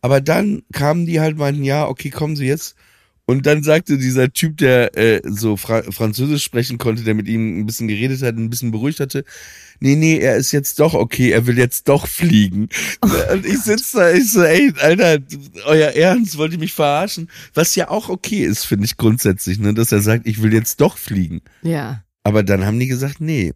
Aber 0.02 0.20
dann 0.20 0.62
kamen 0.73 1.06
die 1.06 1.20
halt 1.20 1.38
meinten, 1.38 1.64
ja, 1.64 1.88
okay, 1.88 2.11
kommen 2.11 2.37
Sie 2.37 2.46
jetzt 2.46 2.76
Und 3.26 3.46
dann 3.46 3.62
sagte 3.62 3.96
dieser 3.96 4.32
Typ, 4.32 4.58
der 4.58 4.96
äh, 4.98 5.22
so 5.24 5.56
Fra 5.56 5.82
Französisch 5.90 6.44
sprechen 6.44 6.76
konnte, 6.76 7.04
der 7.04 7.14
mit 7.14 7.26
ihm 7.26 7.60
ein 7.60 7.66
bisschen 7.66 7.88
geredet 7.88 8.20
hat, 8.22 8.36
ein 8.36 8.50
bisschen 8.50 8.70
beruhigt 8.70 9.00
hatte, 9.00 9.24
nee, 9.80 9.96
nee, 9.96 10.18
er 10.18 10.36
ist 10.36 10.52
jetzt 10.52 10.78
doch 10.78 10.92
okay, 10.92 11.30
er 11.30 11.46
will 11.46 11.56
jetzt 11.56 11.88
doch 11.88 12.06
fliegen. 12.06 12.68
Oh 13.00 13.32
und 13.32 13.46
ich 13.46 13.60
sitze 13.60 13.96
da, 13.96 14.10
ich 14.10 14.30
so, 14.30 14.42
ey, 14.42 14.72
Alter, 14.78 15.18
euer 15.64 15.90
Ernst, 15.90 16.36
wollt 16.36 16.52
ihr 16.52 16.58
mich 16.58 16.74
verarschen? 16.74 17.30
Was 17.54 17.74
ja 17.76 17.88
auch 17.88 18.10
okay 18.10 18.44
ist, 18.44 18.66
finde 18.66 18.84
ich 18.84 18.98
grundsätzlich, 18.98 19.58
ne, 19.58 19.72
dass 19.72 19.90
er 19.90 20.00
sagt, 20.00 20.26
ich 20.26 20.42
will 20.42 20.52
jetzt 20.52 20.82
doch 20.82 20.98
fliegen. 20.98 21.40
Ja. 21.62 22.04
Aber 22.24 22.42
dann 22.42 22.66
haben 22.66 22.78
die 22.78 22.88
gesagt, 22.88 23.20
nee, 23.20 23.52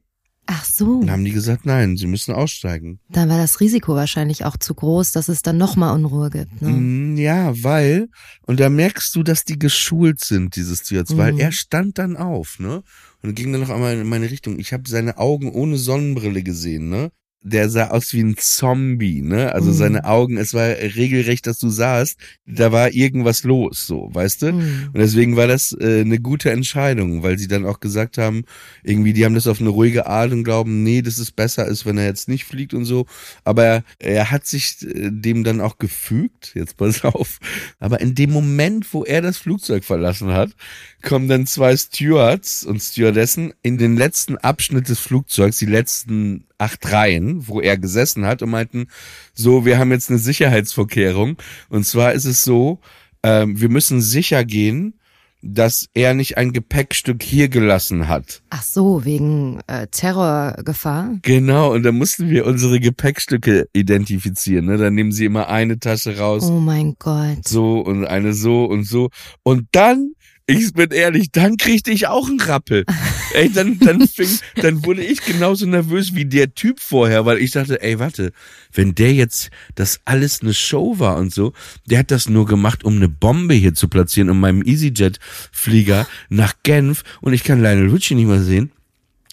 Ach 0.50 0.64
so. 0.64 1.00
Dann 1.00 1.10
haben 1.10 1.24
die 1.26 1.32
gesagt, 1.32 1.66
nein, 1.66 1.98
sie 1.98 2.06
müssen 2.06 2.32
aussteigen. 2.32 3.00
Dann 3.10 3.28
war 3.28 3.36
das 3.36 3.60
Risiko 3.60 3.94
wahrscheinlich 3.94 4.46
auch 4.46 4.56
zu 4.56 4.72
groß, 4.72 5.12
dass 5.12 5.28
es 5.28 5.42
dann 5.42 5.58
nochmal 5.58 5.94
Unruhe 5.94 6.30
gibt. 6.30 6.62
Ne? 6.62 6.70
Mm, 6.70 7.16
ja, 7.18 7.62
weil, 7.62 8.08
und 8.46 8.58
da 8.58 8.70
merkst 8.70 9.14
du, 9.14 9.22
dass 9.22 9.44
die 9.44 9.58
geschult 9.58 10.20
sind, 10.20 10.56
dieses 10.56 10.80
Stewards, 10.80 11.12
mhm. 11.12 11.18
weil 11.18 11.38
er 11.38 11.52
stand 11.52 11.98
dann 11.98 12.16
auf, 12.16 12.58
ne? 12.58 12.82
Und 13.22 13.34
ging 13.34 13.52
dann 13.52 13.60
noch 13.60 13.68
einmal 13.68 13.94
in 13.94 14.08
meine 14.08 14.30
Richtung. 14.30 14.58
Ich 14.58 14.72
habe 14.72 14.88
seine 14.88 15.18
Augen 15.18 15.52
ohne 15.52 15.76
Sonnenbrille 15.76 16.42
gesehen, 16.42 16.88
ne? 16.88 17.10
Der 17.40 17.70
sah 17.70 17.88
aus 17.88 18.12
wie 18.12 18.22
ein 18.22 18.36
Zombie, 18.36 19.22
ne? 19.22 19.52
Also 19.52 19.70
mhm. 19.70 19.74
seine 19.74 20.04
Augen, 20.04 20.36
es 20.36 20.54
war 20.54 20.68
regelrecht, 20.68 21.46
dass 21.46 21.58
du 21.58 21.68
sahst, 21.68 22.18
da 22.46 22.72
war 22.72 22.92
irgendwas 22.92 23.44
los, 23.44 23.86
so, 23.86 24.10
weißt 24.12 24.42
du? 24.42 24.52
Mhm. 24.52 24.90
Und 24.92 24.98
deswegen 24.98 25.36
war 25.36 25.46
das 25.46 25.72
äh, 25.78 26.00
eine 26.00 26.18
gute 26.18 26.50
Entscheidung, 26.50 27.22
weil 27.22 27.38
sie 27.38 27.46
dann 27.46 27.64
auch 27.64 27.78
gesagt 27.80 28.18
haben, 28.18 28.44
irgendwie, 28.82 29.12
die 29.12 29.24
haben 29.24 29.34
das 29.34 29.46
auf 29.46 29.60
eine 29.60 29.70
ruhige 29.70 30.06
Art 30.06 30.32
und 30.32 30.42
glauben, 30.42 30.82
nee, 30.82 31.00
das 31.00 31.18
ist 31.18 31.36
besser 31.36 31.66
ist, 31.66 31.86
wenn 31.86 31.96
er 31.96 32.06
jetzt 32.06 32.28
nicht 32.28 32.44
fliegt 32.44 32.74
und 32.74 32.84
so. 32.84 33.06
Aber 33.44 33.64
er, 33.64 33.84
er 33.98 34.30
hat 34.30 34.46
sich 34.46 34.82
äh, 34.82 35.10
dem 35.12 35.44
dann 35.44 35.60
auch 35.60 35.78
gefügt, 35.78 36.52
jetzt 36.54 36.76
pass 36.76 37.04
auf. 37.04 37.38
Aber 37.78 38.00
in 38.00 38.16
dem 38.16 38.32
Moment, 38.32 38.92
wo 38.92 39.04
er 39.04 39.22
das 39.22 39.38
Flugzeug 39.38 39.84
verlassen 39.84 40.32
hat, 40.32 40.50
kommen 41.02 41.28
dann 41.28 41.46
zwei 41.46 41.76
Stewards 41.76 42.64
und 42.64 42.80
Stewardessen 42.80 43.54
in 43.62 43.78
den 43.78 43.96
letzten 43.96 44.36
Abschnitt 44.38 44.88
des 44.88 44.98
Flugzeugs, 44.98 45.58
die 45.58 45.66
letzten 45.66 46.47
acht 46.58 46.92
Reihen, 46.92 47.46
wo 47.48 47.60
er 47.60 47.78
gesessen 47.78 48.26
hat 48.26 48.42
und 48.42 48.50
meinten, 48.50 48.88
so, 49.32 49.64
wir 49.64 49.78
haben 49.78 49.92
jetzt 49.92 50.10
eine 50.10 50.18
Sicherheitsvorkehrung. 50.18 51.36
Und 51.68 51.86
zwar 51.86 52.12
ist 52.12 52.24
es 52.24 52.44
so, 52.44 52.80
ähm, 53.22 53.60
wir 53.60 53.68
müssen 53.68 54.00
sicher 54.00 54.44
gehen, 54.44 54.94
dass 55.40 55.88
er 55.94 56.14
nicht 56.14 56.36
ein 56.36 56.52
Gepäckstück 56.52 57.22
hier 57.22 57.48
gelassen 57.48 58.08
hat. 58.08 58.42
Ach 58.50 58.62
so, 58.62 59.04
wegen 59.04 59.60
äh, 59.68 59.86
Terrorgefahr? 59.86 61.18
Genau, 61.22 61.72
und 61.72 61.84
da 61.84 61.92
mussten 61.92 62.28
wir 62.28 62.44
unsere 62.44 62.80
Gepäckstücke 62.80 63.68
identifizieren. 63.72 64.66
Ne? 64.66 64.78
Dann 64.78 64.94
nehmen 64.94 65.12
sie 65.12 65.26
immer 65.26 65.48
eine 65.48 65.78
Tasche 65.78 66.18
raus. 66.18 66.44
Oh 66.44 66.58
mein 66.58 66.96
Gott. 66.98 67.46
So 67.46 67.80
und 67.80 68.04
eine 68.04 68.32
so 68.32 68.64
und 68.64 68.84
so. 68.84 69.10
Und 69.44 69.68
dann 69.72 70.12
ich 70.48 70.72
bin 70.72 70.90
ehrlich, 70.90 71.30
dann 71.30 71.58
kriegte 71.58 71.90
ich 71.90 72.06
auch 72.06 72.26
einen 72.26 72.40
Rappel. 72.40 72.86
ey, 73.34 73.52
dann, 73.52 73.78
dann 73.78 74.08
fing, 74.08 74.30
dann 74.56 74.84
wurde 74.84 75.04
ich 75.04 75.20
genauso 75.20 75.66
nervös 75.66 76.14
wie 76.14 76.24
der 76.24 76.54
Typ 76.54 76.80
vorher, 76.80 77.26
weil 77.26 77.38
ich 77.38 77.50
dachte, 77.50 77.82
ey, 77.82 77.98
warte, 77.98 78.32
wenn 78.72 78.94
der 78.94 79.12
jetzt 79.12 79.50
das 79.74 80.00
alles 80.06 80.40
eine 80.40 80.54
Show 80.54 80.98
war 80.98 81.18
und 81.18 81.34
so, 81.34 81.52
der 81.84 81.98
hat 81.98 82.10
das 82.10 82.30
nur 82.30 82.46
gemacht, 82.46 82.82
um 82.82 82.96
eine 82.96 83.08
Bombe 83.08 83.54
hier 83.54 83.74
zu 83.74 83.88
platzieren, 83.88 84.30
um 84.30 84.40
meinem 84.40 84.62
EasyJet-Flieger 84.62 86.06
nach 86.30 86.54
Genf 86.62 87.04
und 87.20 87.34
ich 87.34 87.44
kann 87.44 87.60
Lionel 87.60 87.90
Richie 87.90 88.14
nicht 88.14 88.28
mehr 88.28 88.42
sehen. 88.42 88.72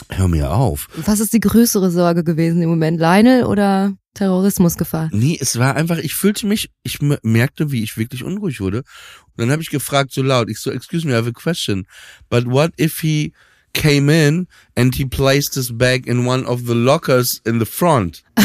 Hör 0.10 0.28
mir 0.28 0.52
auf. 0.52 0.90
Was 1.06 1.22
ist 1.22 1.32
die 1.32 1.40
größere 1.40 1.90
Sorge 1.92 2.26
gewesen 2.26 2.62
im 2.62 2.68
Moment? 2.68 3.00
Lionel 3.00 3.46
oder 3.46 3.94
Terrorismusgefahr? 4.16 5.10
Nee, 5.12 5.38
es 5.40 5.60
war 5.60 5.76
einfach, 5.76 5.98
ich 5.98 6.16
fühlte 6.16 6.48
mich, 6.48 6.72
ich 6.84 7.00
merkte, 7.02 7.72
wie 7.72 7.84
ich 7.84 7.98
wirklich 7.98 8.24
unruhig 8.24 8.60
wurde. 8.60 8.80
Und 8.80 9.38
dann 9.38 9.52
habe 9.52 9.62
ich 9.62 9.70
gefragt 9.70 10.12
so 10.12 10.24
laut, 10.24 10.50
ich 10.50 10.60
so, 10.60 10.72
excuse 10.72 11.06
me, 11.06 11.14
I 11.14 11.18
have 11.18 11.30
a 11.30 11.32
question. 11.32 11.86
But 12.30 12.46
what 12.48 12.72
if 12.80 13.00
he 13.02 13.34
came 13.74 14.10
in 14.10 14.48
and 14.76 14.96
he 14.96 15.06
placed 15.06 15.54
his 15.54 15.78
bag 15.78 16.08
in 16.08 16.26
one 16.26 16.46
of 16.46 16.62
the 16.66 16.74
lockers 16.74 17.42
in 17.46 17.60
the 17.60 17.66
front? 17.66 18.24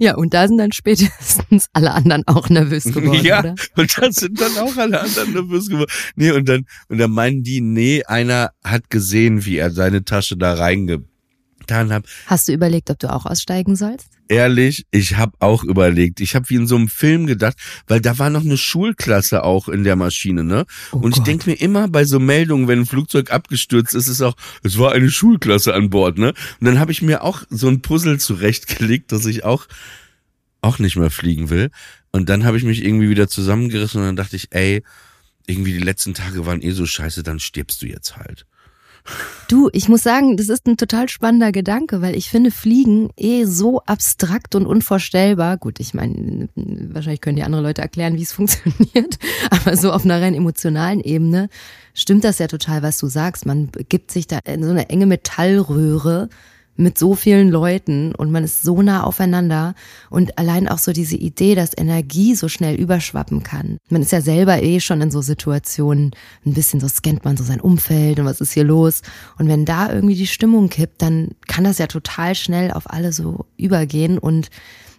Ja, 0.00 0.16
und 0.16 0.34
da 0.34 0.48
sind 0.48 0.58
dann 0.58 0.72
spätestens 0.72 1.68
alle 1.72 1.92
anderen 1.92 2.26
auch 2.26 2.48
nervös 2.48 2.84
geworden. 2.92 3.24
ja, 3.24 3.38
oder? 3.38 3.54
und 3.76 3.98
da 3.98 4.10
sind 4.10 4.40
dann 4.40 4.58
auch 4.58 4.76
alle 4.76 5.00
anderen 5.00 5.32
nervös 5.32 5.68
geworden. 5.68 5.90
Nee, 6.16 6.32
und 6.32 6.48
dann, 6.48 6.66
und 6.88 6.98
dann 6.98 7.12
meinen 7.12 7.44
die, 7.44 7.60
nee, 7.60 8.02
einer 8.04 8.50
hat 8.64 8.90
gesehen, 8.90 9.44
wie 9.44 9.58
er 9.58 9.70
seine 9.70 10.04
Tasche 10.04 10.36
da 10.36 10.54
reinge 10.54 11.04
getan 11.70 11.92
habe. 11.92 12.06
Hast 12.26 12.48
du 12.48 12.52
überlegt, 12.52 12.90
ob 12.90 12.98
du 12.98 13.12
auch 13.12 13.26
aussteigen 13.26 13.76
sollst? 13.76 14.08
Ehrlich, 14.28 14.86
ich 14.90 15.16
habe 15.16 15.32
auch 15.40 15.64
überlegt. 15.64 16.20
Ich 16.20 16.34
habe 16.34 16.48
wie 16.50 16.54
in 16.56 16.66
so 16.66 16.76
einem 16.76 16.88
Film 16.88 17.26
gedacht, 17.26 17.56
weil 17.86 18.00
da 18.00 18.18
war 18.18 18.30
noch 18.30 18.44
eine 18.44 18.56
Schulklasse 18.56 19.44
auch 19.44 19.68
in 19.68 19.84
der 19.84 19.96
Maschine, 19.96 20.44
ne? 20.44 20.66
Oh 20.92 20.98
und 20.98 21.16
ich 21.16 21.22
denke 21.22 21.50
mir 21.50 21.56
immer 21.56 21.88
bei 21.88 22.04
so 22.04 22.20
Meldungen, 22.20 22.68
wenn 22.68 22.80
ein 22.80 22.86
Flugzeug 22.86 23.32
abgestürzt 23.32 23.94
ist, 23.94 24.08
ist 24.08 24.22
auch, 24.22 24.36
es 24.62 24.78
war 24.78 24.92
eine 24.92 25.10
Schulklasse 25.10 25.74
an 25.74 25.90
Bord, 25.90 26.18
ne? 26.18 26.28
Und 26.60 26.66
dann 26.66 26.78
habe 26.78 26.92
ich 26.92 27.02
mir 27.02 27.22
auch 27.22 27.42
so 27.50 27.68
ein 27.68 27.82
Puzzle 27.82 28.18
zurechtgelegt, 28.18 29.12
dass 29.12 29.26
ich 29.26 29.44
auch 29.44 29.66
auch 30.62 30.78
nicht 30.78 30.96
mehr 30.96 31.10
fliegen 31.10 31.48
will. 31.48 31.70
Und 32.12 32.28
dann 32.28 32.44
habe 32.44 32.58
ich 32.58 32.64
mich 32.64 32.84
irgendwie 32.84 33.08
wieder 33.08 33.28
zusammengerissen 33.28 34.00
und 34.00 34.06
dann 34.06 34.16
dachte 34.16 34.36
ich, 34.36 34.48
ey, 34.50 34.82
irgendwie 35.46 35.72
die 35.72 35.78
letzten 35.78 36.12
Tage 36.12 36.44
waren 36.44 36.60
eh 36.60 36.72
so 36.72 36.84
scheiße, 36.84 37.22
dann 37.22 37.40
stirbst 37.40 37.80
du 37.80 37.86
jetzt 37.86 38.16
halt. 38.16 38.44
Du, 39.48 39.68
ich 39.72 39.88
muss 39.88 40.02
sagen, 40.02 40.36
das 40.36 40.48
ist 40.48 40.66
ein 40.66 40.76
total 40.76 41.08
spannender 41.08 41.50
Gedanke, 41.50 42.02
weil 42.02 42.14
ich 42.14 42.30
finde 42.30 42.50
Fliegen 42.50 43.10
eh 43.16 43.44
so 43.46 43.80
abstrakt 43.80 44.54
und 44.54 44.64
unvorstellbar. 44.64 45.56
Gut, 45.56 45.80
ich 45.80 45.92
meine, 45.92 46.48
wahrscheinlich 46.54 47.20
können 47.20 47.36
die 47.36 47.42
andere 47.42 47.62
Leute 47.62 47.82
erklären, 47.82 48.16
wie 48.16 48.22
es 48.22 48.32
funktioniert, 48.32 49.18
aber 49.50 49.76
so 49.76 49.92
auf 49.92 50.04
einer 50.04 50.20
rein 50.20 50.34
emotionalen 50.34 51.00
Ebene 51.00 51.48
stimmt 51.94 52.24
das 52.24 52.38
ja 52.38 52.46
total, 52.46 52.82
was 52.82 52.98
du 52.98 53.08
sagst. 53.08 53.44
Man 53.44 53.70
gibt 53.88 54.12
sich 54.12 54.26
da 54.26 54.38
in 54.44 54.62
so 54.62 54.70
eine 54.70 54.88
enge 54.88 55.06
Metallröhre 55.06 56.28
mit 56.80 56.98
so 56.98 57.14
vielen 57.14 57.50
Leuten 57.50 58.14
und 58.14 58.30
man 58.30 58.44
ist 58.44 58.62
so 58.62 58.82
nah 58.82 59.04
aufeinander 59.04 59.74
und 60.08 60.38
allein 60.38 60.66
auch 60.66 60.78
so 60.78 60.92
diese 60.92 61.16
Idee, 61.16 61.54
dass 61.54 61.76
Energie 61.76 62.34
so 62.34 62.48
schnell 62.48 62.74
überschwappen 62.74 63.42
kann. 63.42 63.76
Man 63.90 64.02
ist 64.02 64.12
ja 64.12 64.20
selber 64.20 64.62
eh 64.62 64.80
schon 64.80 65.00
in 65.00 65.10
so 65.10 65.20
Situationen, 65.20 66.12
ein 66.44 66.54
bisschen 66.54 66.80
so 66.80 66.88
scannt 66.88 67.24
man 67.24 67.36
so 67.36 67.44
sein 67.44 67.60
Umfeld 67.60 68.18
und 68.18 68.24
was 68.24 68.40
ist 68.40 68.52
hier 68.52 68.64
los. 68.64 69.02
Und 69.38 69.48
wenn 69.48 69.64
da 69.64 69.92
irgendwie 69.92 70.14
die 70.14 70.26
Stimmung 70.26 70.68
kippt, 70.68 71.02
dann 71.02 71.30
kann 71.46 71.64
das 71.64 71.78
ja 71.78 71.86
total 71.86 72.34
schnell 72.34 72.72
auf 72.72 72.90
alle 72.90 73.12
so 73.12 73.46
übergehen 73.56 74.18
und 74.18 74.50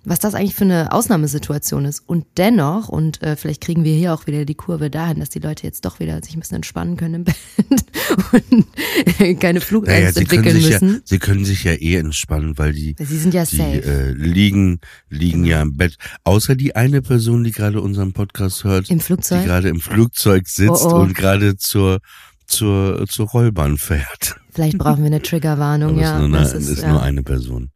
was 0.03 0.19
das 0.19 0.33
eigentlich 0.33 0.55
für 0.55 0.63
eine 0.63 0.91
Ausnahmesituation 0.91 1.85
ist. 1.85 2.01
Und 2.05 2.25
dennoch, 2.37 2.89
und 2.89 3.21
äh, 3.21 3.35
vielleicht 3.35 3.61
kriegen 3.61 3.83
wir 3.83 3.93
hier 3.93 4.13
auch 4.13 4.25
wieder 4.25 4.45
die 4.45 4.55
Kurve 4.55 4.89
dahin, 4.89 5.19
dass 5.19 5.29
die 5.29 5.39
Leute 5.39 5.63
jetzt 5.63 5.85
doch 5.85 5.99
wieder 5.99 6.21
sich 6.23 6.35
ein 6.35 6.39
bisschen 6.39 6.55
entspannen 6.55 6.97
können 6.97 7.13
im 7.15 7.23
Bett 7.25 7.35
und 8.31 9.39
keine 9.39 9.61
Flugangst 9.61 10.15
naja, 10.15 10.21
entwickeln 10.21 10.61
müssen. 10.61 10.93
Ja, 10.95 10.99
sie 11.03 11.19
können 11.19 11.45
sich 11.45 11.63
ja 11.63 11.73
eh 11.73 11.95
entspannen, 11.95 12.57
weil 12.57 12.73
die, 12.73 12.95
sie 12.97 13.17
sind 13.17 13.33
ja 13.33 13.45
die 13.45 13.55
safe. 13.55 13.83
Äh, 13.83 14.11
liegen, 14.13 14.79
liegen 15.09 15.45
ja 15.45 15.61
im 15.61 15.77
Bett. 15.77 15.97
Außer 16.23 16.55
die 16.55 16.75
eine 16.75 17.01
Person, 17.01 17.43
die 17.43 17.51
gerade 17.51 17.81
unseren 17.81 18.13
Podcast 18.13 18.63
hört, 18.63 18.89
Im 18.89 18.99
Flugzeug? 18.99 19.41
die 19.41 19.47
gerade 19.47 19.69
im 19.69 19.79
Flugzeug 19.79 20.47
sitzt 20.47 20.85
oh, 20.85 20.95
oh. 20.95 21.01
und 21.01 21.15
gerade 21.15 21.57
zur 21.57 21.99
zur, 22.47 23.05
zur 23.07 23.29
Rollbahn 23.29 23.77
fährt. 23.77 24.35
Vielleicht 24.51 24.77
brauchen 24.77 24.99
wir 24.99 25.05
eine 25.05 25.21
Triggerwarnung, 25.21 25.97
ja. 25.97 26.19
Ist, 26.19 26.27
nur, 26.27 26.39
eine, 26.39 26.47
ist, 26.47 26.69
ist 26.69 26.81
ja. 26.81 26.91
nur 26.91 27.01
eine 27.01 27.23
Person. 27.23 27.71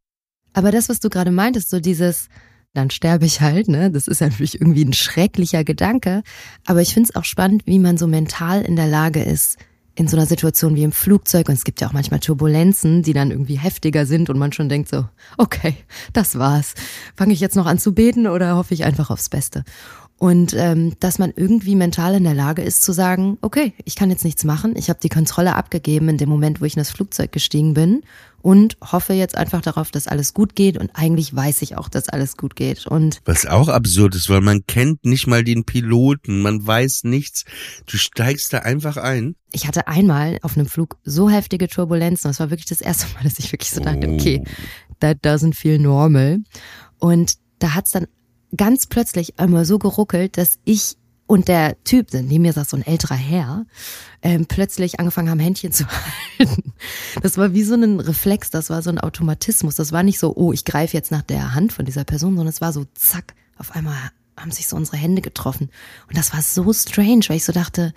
Aber 0.55 0.71
das, 0.71 0.88
was 0.88 1.01
du 1.01 1.09
gerade 1.09 1.31
meintest, 1.31 1.69
so 1.69 1.81
dieses, 1.81 2.29
dann 2.74 2.89
sterbe 2.89 3.25
ich 3.25 3.41
halt, 3.41 3.67
ne? 3.67 3.91
Das 3.91 4.07
ist 4.07 4.21
natürlich 4.21 4.59
irgendwie 4.59 4.85
ein 4.85 4.93
schrecklicher 4.93 5.65
Gedanke. 5.65 6.24
Aber 6.65 6.81
ich 6.81 6.93
finde 6.93 7.09
es 7.09 7.15
auch 7.15 7.25
spannend, 7.25 7.63
wie 7.65 7.77
man 7.77 7.97
so 7.97 8.07
mental 8.07 8.62
in 8.62 8.77
der 8.77 8.88
Lage 8.88 9.21
ist, 9.21 9.57
in 9.95 10.07
so 10.07 10.15
einer 10.15 10.25
Situation 10.25 10.75
wie 10.75 10.83
im 10.83 10.93
Flugzeug, 10.93 11.50
und 11.50 11.55
es 11.55 11.65
gibt 11.65 11.81
ja 11.81 11.89
auch 11.89 11.93
manchmal 11.93 12.21
Turbulenzen, 12.21 13.03
die 13.03 13.12
dann 13.12 13.31
irgendwie 13.31 13.59
heftiger 13.59 14.05
sind 14.05 14.29
und 14.29 14.39
man 14.39 14.53
schon 14.53 14.69
denkt 14.69 14.88
so, 14.89 15.05
okay, 15.38 15.75
das 16.13 16.39
war's. 16.39 16.74
Fange 17.17 17.33
ich 17.33 17.41
jetzt 17.41 17.57
noch 17.57 17.65
an 17.65 17.77
zu 17.77 17.93
beten 17.93 18.25
oder 18.25 18.55
hoffe 18.55 18.74
ich 18.74 18.85
einfach 18.85 19.09
aufs 19.09 19.27
Beste? 19.27 19.65
Und 20.17 20.53
ähm, 20.53 20.93
dass 21.01 21.19
man 21.19 21.34
irgendwie 21.36 21.75
mental 21.75 22.15
in 22.15 22.24
der 22.24 22.34
Lage 22.34 22.62
ist 22.62 22.84
zu 22.84 22.93
sagen, 22.93 23.38
okay, 23.41 23.74
ich 23.84 23.95
kann 23.95 24.10
jetzt 24.10 24.24
nichts 24.24 24.45
machen, 24.45 24.75
ich 24.77 24.89
habe 24.89 25.00
die 25.03 25.10
Kontrolle 25.10 25.55
abgegeben 25.55 26.07
in 26.07 26.17
dem 26.17 26.29
Moment, 26.29 26.62
wo 26.62 26.65
ich 26.65 26.75
in 26.75 26.79
das 26.79 26.89
Flugzeug 26.89 27.34
gestiegen 27.34 27.74
bin 27.74 28.01
und 28.41 28.77
hoffe 28.79 29.13
jetzt 29.13 29.36
einfach 29.36 29.62
darauf, 29.62 29.91
dass 29.91 30.07
alles 30.07 30.34
gut 30.34 30.55
geht 30.55 30.77
und 30.77 30.91
eigentlich 30.93 31.36
weiß 31.36 31.63
ich 31.63 31.75
auch, 31.77 31.89
dass 31.89 32.07
alles 32.07 32.38
gut 32.38 32.55
geht. 32.55 32.88
Und 32.88 33.19
was 33.25 33.45
auch 33.45 33.67
absurd 33.67 34.15
ist, 34.15 34.29
weil 34.29 34.39
man 34.39 34.65
kennt 34.67 35.03
nicht 35.03 35.27
mal 35.27 35.43
den 35.43 35.65
Piloten, 35.65 36.41
man 36.41 36.65
weiß 36.65 37.03
nichts. 37.03 37.43
Du 37.86 37.98
steigst 37.98 38.53
da 38.53 38.60
einfach 38.60 38.95
ein. 38.95 39.36
Ich 39.51 39.67
hatte 39.67 39.88
einmal 39.88 40.38
auf 40.43 40.55
einem 40.55 40.67
Flug 40.67 40.98
so 41.03 41.29
heftige 41.29 41.67
Turbulenzen, 41.67 42.29
das 42.29 42.39
war 42.39 42.51
wirklich 42.51 42.67
das 42.67 42.81
erste 42.81 43.13
Mal, 43.15 43.24
dass 43.24 43.38
ich 43.38 43.51
wirklich 43.51 43.72
so 43.72 43.81
dachte, 43.81 44.07
okay, 44.07 44.43
oh. 44.45 44.50
that 45.01 45.17
doesn't 45.25 45.55
feel 45.55 45.77
normal. 45.77 46.38
Und 47.00 47.34
da 47.60 47.74
hat's 47.74 47.91
dann 47.91 48.07
ganz 48.55 48.87
plötzlich 48.87 49.39
einmal 49.39 49.65
so 49.65 49.79
geruckelt, 49.79 50.37
dass 50.37 50.59
ich 50.65 50.97
und 51.27 51.47
der 51.47 51.83
Typ, 51.83 52.13
neben 52.13 52.43
mir 52.43 52.53
saß 52.53 52.69
so 52.69 52.77
ein 52.77 52.85
älterer 52.85 53.15
Herr, 53.15 53.65
ähm, 54.21 54.45
plötzlich 54.45 54.99
angefangen 54.99 55.29
haben, 55.29 55.39
Händchen 55.39 55.71
zu 55.71 55.85
halten. 56.39 56.73
Das 57.23 57.37
war 57.37 57.53
wie 57.53 57.63
so 57.63 57.73
ein 57.73 57.99
Reflex, 57.99 58.51
das 58.51 58.69
war 58.69 58.83
so 58.83 58.91
ein 58.91 58.99
Automatismus. 58.99 59.75
Das 59.75 59.91
war 59.91 60.03
nicht 60.03 60.19
so, 60.19 60.35
oh, 60.35 60.53
ich 60.53 60.65
greife 60.65 60.95
jetzt 60.95 61.11
nach 61.11 61.23
der 61.23 61.55
Hand 61.55 61.73
von 61.73 61.85
dieser 61.85 62.03
Person, 62.03 62.35
sondern 62.35 62.53
es 62.53 62.61
war 62.61 62.73
so, 62.73 62.85
zack, 62.93 63.33
auf 63.57 63.71
einmal 63.71 63.97
haben 64.37 64.51
sich 64.51 64.67
so 64.67 64.75
unsere 64.75 64.97
Hände 64.97 65.21
getroffen. 65.21 65.69
Und 66.07 66.17
das 66.17 66.33
war 66.33 66.41
so 66.43 66.71
strange, 66.73 67.25
weil 67.27 67.37
ich 67.37 67.45
so 67.45 67.53
dachte, 67.53 67.93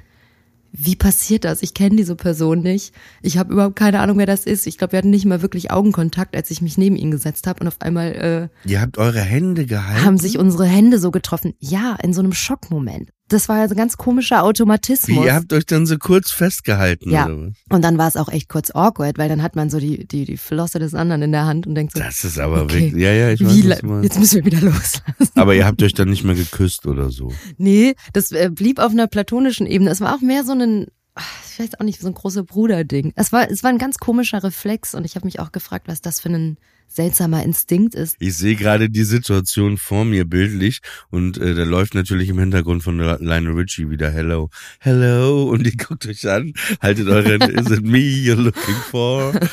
wie 0.73 0.97
passiert 0.97 1.45
das? 1.45 1.63
Ich 1.63 1.75
kenne 1.75 1.97
diese 1.97 2.15
Person 2.15 2.61
nicht. 2.63 2.95
Ich 3.23 3.39
habe 3.39 3.53
überhaupt 3.53 3.77
keine 3.77 4.01
Ahnung, 4.01 4.19
wer 4.19 4.27
das 4.27 4.45
ist. 4.45 4.67
Ich 4.67 4.79
glaube, 4.79 4.93
wir 4.93 4.99
hatten 4.99 5.11
nicht 5.11 5.25
mal 5.25 5.43
wirklich 5.43 5.71
Augenkontakt, 5.71 6.37
als 6.37 6.51
ich 6.51 6.61
mich 6.63 6.77
neben 6.79 6.97
ihn 6.97 7.11
gesetzt 7.11 7.47
habe 7.47 7.61
und 7.61 7.69
auf 7.69 7.81
einmal 7.81 8.51
äh, 8.65 8.69
Ihr 8.69 8.81
habt 8.81 8.99
eure 8.99 9.21
Hände 9.21 9.67
gehalten. 9.67 10.05
haben 10.05 10.19
sich 10.19 10.39
unsere 10.39 10.67
Hände 10.67 10.99
so 10.99 11.11
getroffen. 11.11 11.55
Ja, 11.59 11.97
in 12.03 12.13
so 12.13 12.21
einem 12.21 12.33
Schockmoment. 12.33 13.11
Das 13.29 13.49
war 13.49 13.59
ja 13.59 13.69
so 13.69 13.75
ein 13.75 13.79
ganz 13.79 13.97
komischer 13.97 14.43
Automatismus. 14.43 15.25
Ihr 15.25 15.35
habt 15.35 15.53
euch 15.53 15.67
dann 15.67 15.87
so 15.87 15.99
kurz 15.99 16.31
festgehalten, 16.31 17.11
Ja. 17.11 17.27
oder 17.27 17.39
was? 17.49 17.53
und 17.71 17.83
dann 17.85 17.99
war 17.99 18.09
es 18.09 18.17
auch 18.17 18.29
echt 18.29 18.49
kurz 18.49 18.71
awkward, 18.75 19.19
weil 19.19 19.29
dann 19.29 19.43
hat 19.43 19.55
man 19.57 19.71
so 19.71 19.79
die, 19.79 20.07
die, 20.07 20.25
die 20.25 20.37
Flosse 20.37 20.79
des 20.79 20.95
anderen 20.95 21.23
in 21.23 21.33
der 21.33 21.45
Hand 21.47 21.67
und 21.67 21.75
denkt 21.75 21.93
so, 21.95 22.01
Das 22.03 22.25
ist 22.25 22.39
aber 22.39 22.63
Okay. 22.63 22.81
wirklich, 22.93 23.03
ja, 23.03 23.13
ja, 23.13 23.31
ich 23.31 23.45
weiß, 23.45 23.83
wie, 23.83 24.03
jetzt 24.03 24.19
müssen 24.19 24.37
wir 24.37 24.45
wieder 24.47 24.61
loslassen. 24.63 25.03
Aber 25.35 25.55
ihr 25.55 25.67
habt 25.67 25.83
euch 25.83 25.95
dann 25.95 26.09
nicht 26.11 26.25
mehr 26.25 26.35
geküsst 26.35 26.87
oder 26.87 27.11
so. 27.11 27.33
Nee, 27.59 27.95
das 28.13 28.33
äh, 28.33 28.51
blieb 28.53 28.79
auf 28.79 28.93
einer 28.93 29.07
platonischen 29.07 29.67
Ebene. 29.67 29.91
Es 29.91 30.01
war 30.01 30.15
auch 30.15 30.21
mehr 30.21 30.45
so 30.45 30.53
ein, 30.53 30.87
ich 31.51 31.59
weiß 31.59 31.81
auch 31.81 31.85
nicht, 31.85 32.01
so 32.01 32.07
ein 32.07 32.15
großer 32.15 32.45
Bruder-Ding. 32.45 33.13
Es 33.17 33.33
war, 33.33 33.51
es 33.51 33.63
war 33.63 33.71
ein 33.71 33.79
ganz 33.79 33.99
komischer 33.99 34.43
Reflex 34.43 34.95
und 34.95 35.05
ich 35.05 35.17
habe 35.17 35.27
mich 35.27 35.41
auch 35.41 35.53
gefragt, 35.53 35.89
was 35.89 36.01
das 36.01 36.21
für 36.21 36.29
ein 36.29 36.59
seltsamer 36.87 37.43
Instinkt 37.43 37.95
ist. 37.95 38.17
Ich 38.19 38.37
sehe 38.37 38.57
gerade 38.57 38.89
die 38.89 39.05
Situation 39.05 39.77
vor 39.77 40.05
mir 40.05 40.25
bildlich 40.25 40.81
und 41.11 41.37
äh, 41.39 41.55
da 41.55 41.65
läuft 41.65 41.95
natürlich 41.95 42.29
im 42.31 42.39
Hintergrund 42.39 42.83
von 42.83 42.99
Lionel 42.99 43.53
Richie 43.53 43.91
wieder 43.91 44.11
Hello, 44.11 44.51
Hello 44.81 45.45
und 45.51 45.67
ihr 45.67 45.77
guckt 45.77 46.07
euch 46.07 46.29
an, 46.29 46.55
haltet 46.81 47.09
eure 47.09 47.33
Hände, 47.33 47.53
is 47.53 47.71
it 47.71 47.83
me 47.83 47.99
you're 47.99 48.37
looking 48.37 48.77
for? 48.91 49.33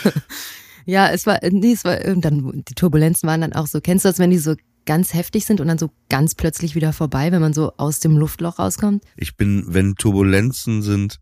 Ja, 0.87 1.09
es 1.09 1.25
war, 1.25 1.41
äh, 1.41 1.49
nee, 1.51 1.71
es 1.71 1.83
war, 1.83 1.97
und 2.05 2.23
dann, 2.23 2.63
die 2.67 2.75
Turbulenzen 2.75 3.27
waren 3.27 3.41
dann 3.41 3.53
auch 3.53 3.65
so, 3.65 3.81
kennst 3.81 4.05
du 4.05 4.09
das, 4.09 4.19
wenn 4.19 4.29
die 4.29 4.37
so 4.37 4.53
ganz 4.85 5.13
heftig 5.13 5.45
sind 5.45 5.61
und 5.61 5.67
dann 5.67 5.77
so 5.77 5.91
ganz 6.09 6.35
plötzlich 6.35 6.75
wieder 6.75 6.93
vorbei, 6.93 7.31
wenn 7.31 7.41
man 7.41 7.53
so 7.53 7.73
aus 7.77 7.99
dem 7.99 8.17
Luftloch 8.17 8.59
rauskommt? 8.59 9.03
Ich 9.17 9.35
bin, 9.35 9.65
wenn 9.67 9.95
Turbulenzen 9.95 10.81
sind, 10.81 11.19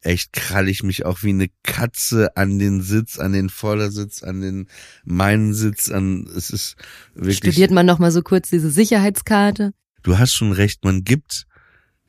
echt 0.00 0.32
krall 0.32 0.68
ich 0.68 0.82
mich 0.82 1.04
auch 1.04 1.22
wie 1.22 1.30
eine 1.30 1.48
Katze 1.62 2.36
an 2.36 2.58
den 2.58 2.80
Sitz, 2.80 3.18
an 3.18 3.32
den 3.32 3.48
Vordersitz, 3.48 4.22
an 4.22 4.40
den 4.40 4.68
meinen 5.04 5.54
Sitz, 5.54 5.90
an, 5.90 6.26
es 6.36 6.50
ist 6.50 6.76
wirklich. 7.14 7.38
Studiert 7.38 7.70
man 7.70 7.86
noch 7.86 7.98
mal 7.98 8.12
so 8.12 8.22
kurz 8.22 8.50
diese 8.50 8.70
Sicherheitskarte? 8.70 9.72
du 10.02 10.18
hast 10.18 10.32
schon 10.32 10.52
recht, 10.52 10.84
man 10.84 11.04
gibt 11.04 11.46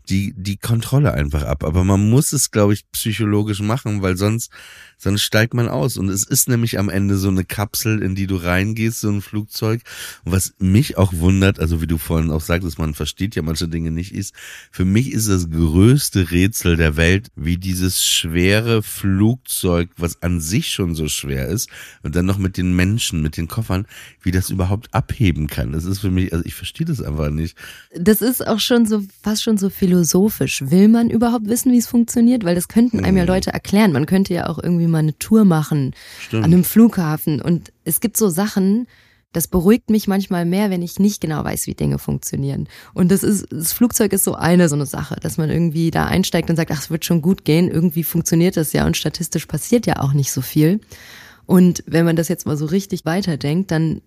die, 0.09 0.33
die 0.35 0.57
Kontrolle 0.57 1.13
einfach 1.13 1.43
ab. 1.43 1.63
Aber 1.63 1.83
man 1.83 2.09
muss 2.09 2.33
es, 2.33 2.51
glaube 2.51 2.73
ich, 2.73 2.89
psychologisch 2.91 3.61
machen, 3.61 4.01
weil 4.01 4.17
sonst, 4.17 4.51
sonst 4.97 5.21
steigt 5.21 5.53
man 5.53 5.67
aus. 5.67 5.97
Und 5.97 6.09
es 6.09 6.23
ist 6.23 6.49
nämlich 6.49 6.79
am 6.79 6.89
Ende 6.89 7.17
so 7.17 7.29
eine 7.29 7.43
Kapsel, 7.43 8.01
in 8.01 8.15
die 8.15 8.27
du 8.27 8.35
reingehst, 8.35 8.99
so 8.99 9.09
ein 9.09 9.21
Flugzeug. 9.21 9.81
Und 10.25 10.31
was 10.31 10.53
mich 10.59 10.97
auch 10.97 11.13
wundert, 11.13 11.59
also 11.59 11.81
wie 11.81 11.87
du 11.87 11.97
vorhin 11.97 12.31
auch 12.31 12.41
sagtest, 12.41 12.79
man 12.79 12.93
versteht 12.93 13.35
ja 13.35 13.41
manche 13.41 13.67
Dinge 13.67 13.91
nicht, 13.91 14.13
ist, 14.13 14.33
für 14.71 14.85
mich 14.85 15.11
ist 15.11 15.29
das 15.29 15.49
größte 15.49 16.31
Rätsel 16.31 16.75
der 16.77 16.97
Welt, 16.97 17.31
wie 17.35 17.57
dieses 17.57 18.05
schwere 18.05 18.83
Flugzeug, 18.83 19.89
was 19.97 20.21
an 20.21 20.39
sich 20.39 20.71
schon 20.71 20.95
so 20.95 21.07
schwer 21.07 21.47
ist, 21.47 21.69
und 22.03 22.15
dann 22.15 22.25
noch 22.25 22.37
mit 22.37 22.57
den 22.57 22.75
Menschen, 22.75 23.21
mit 23.21 23.37
den 23.37 23.47
Koffern, 23.47 23.85
wie 24.21 24.31
das 24.31 24.49
überhaupt 24.49 24.93
abheben 24.93 25.47
kann. 25.47 25.71
Das 25.71 25.85
ist 25.85 25.99
für 25.99 26.11
mich, 26.11 26.33
also 26.33 26.45
ich 26.45 26.55
verstehe 26.55 26.85
das 26.85 27.01
einfach 27.01 27.29
nicht. 27.29 27.55
Das 27.95 28.21
ist 28.21 28.45
auch 28.45 28.59
schon 28.59 28.85
so, 28.85 29.03
fast 29.21 29.43
schon 29.43 29.57
so 29.57 29.69
philosophisch. 29.91 30.63
Will 30.65 30.87
man 30.87 31.09
überhaupt 31.09 31.47
wissen, 31.47 31.71
wie 31.71 31.77
es 31.77 31.87
funktioniert? 31.87 32.45
Weil 32.45 32.55
das 32.55 32.67
könnten 32.67 33.03
einem 33.03 33.17
ja 33.17 33.23
Leute 33.25 33.51
erklären. 33.51 33.91
Man 33.91 34.05
könnte 34.05 34.33
ja 34.33 34.47
auch 34.47 34.57
irgendwie 34.57 34.87
mal 34.87 34.99
eine 34.99 35.17
Tour 35.17 35.43
machen 35.43 35.93
Stimmt. 36.19 36.45
an 36.45 36.53
einem 36.53 36.63
Flughafen. 36.63 37.41
Und 37.41 37.73
es 37.83 37.99
gibt 37.99 38.15
so 38.15 38.29
Sachen, 38.29 38.87
das 39.33 39.47
beruhigt 39.47 39.89
mich 39.89 40.07
manchmal 40.07 40.45
mehr, 40.45 40.69
wenn 40.69 40.81
ich 40.81 40.99
nicht 40.99 41.19
genau 41.19 41.43
weiß, 41.43 41.67
wie 41.67 41.73
Dinge 41.73 41.99
funktionieren. 41.99 42.69
Und 42.93 43.11
das 43.11 43.23
ist, 43.23 43.47
das 43.51 43.73
Flugzeug 43.73 44.13
ist 44.13 44.23
so 44.23 44.35
eine 44.35 44.69
so 44.69 44.75
eine 44.75 44.85
Sache, 44.85 45.17
dass 45.21 45.37
man 45.37 45.49
irgendwie 45.49 45.91
da 45.91 46.05
einsteigt 46.05 46.49
und 46.49 46.55
sagt, 46.55 46.71
ach, 46.71 46.79
es 46.79 46.89
wird 46.89 47.03
schon 47.03 47.21
gut 47.21 47.43
gehen. 47.43 47.69
Irgendwie 47.69 48.03
funktioniert 48.03 48.55
das 48.55 48.71
ja 48.71 48.85
und 48.85 48.95
statistisch 48.95 49.45
passiert 49.45 49.85
ja 49.85 49.99
auch 49.99 50.13
nicht 50.13 50.31
so 50.31 50.41
viel. 50.41 50.79
Und 51.45 51.83
wenn 51.85 52.05
man 52.05 52.15
das 52.15 52.29
jetzt 52.29 52.45
mal 52.45 52.55
so 52.55 52.65
richtig 52.65 53.03
weiterdenkt, 53.03 53.71
dann 53.71 54.01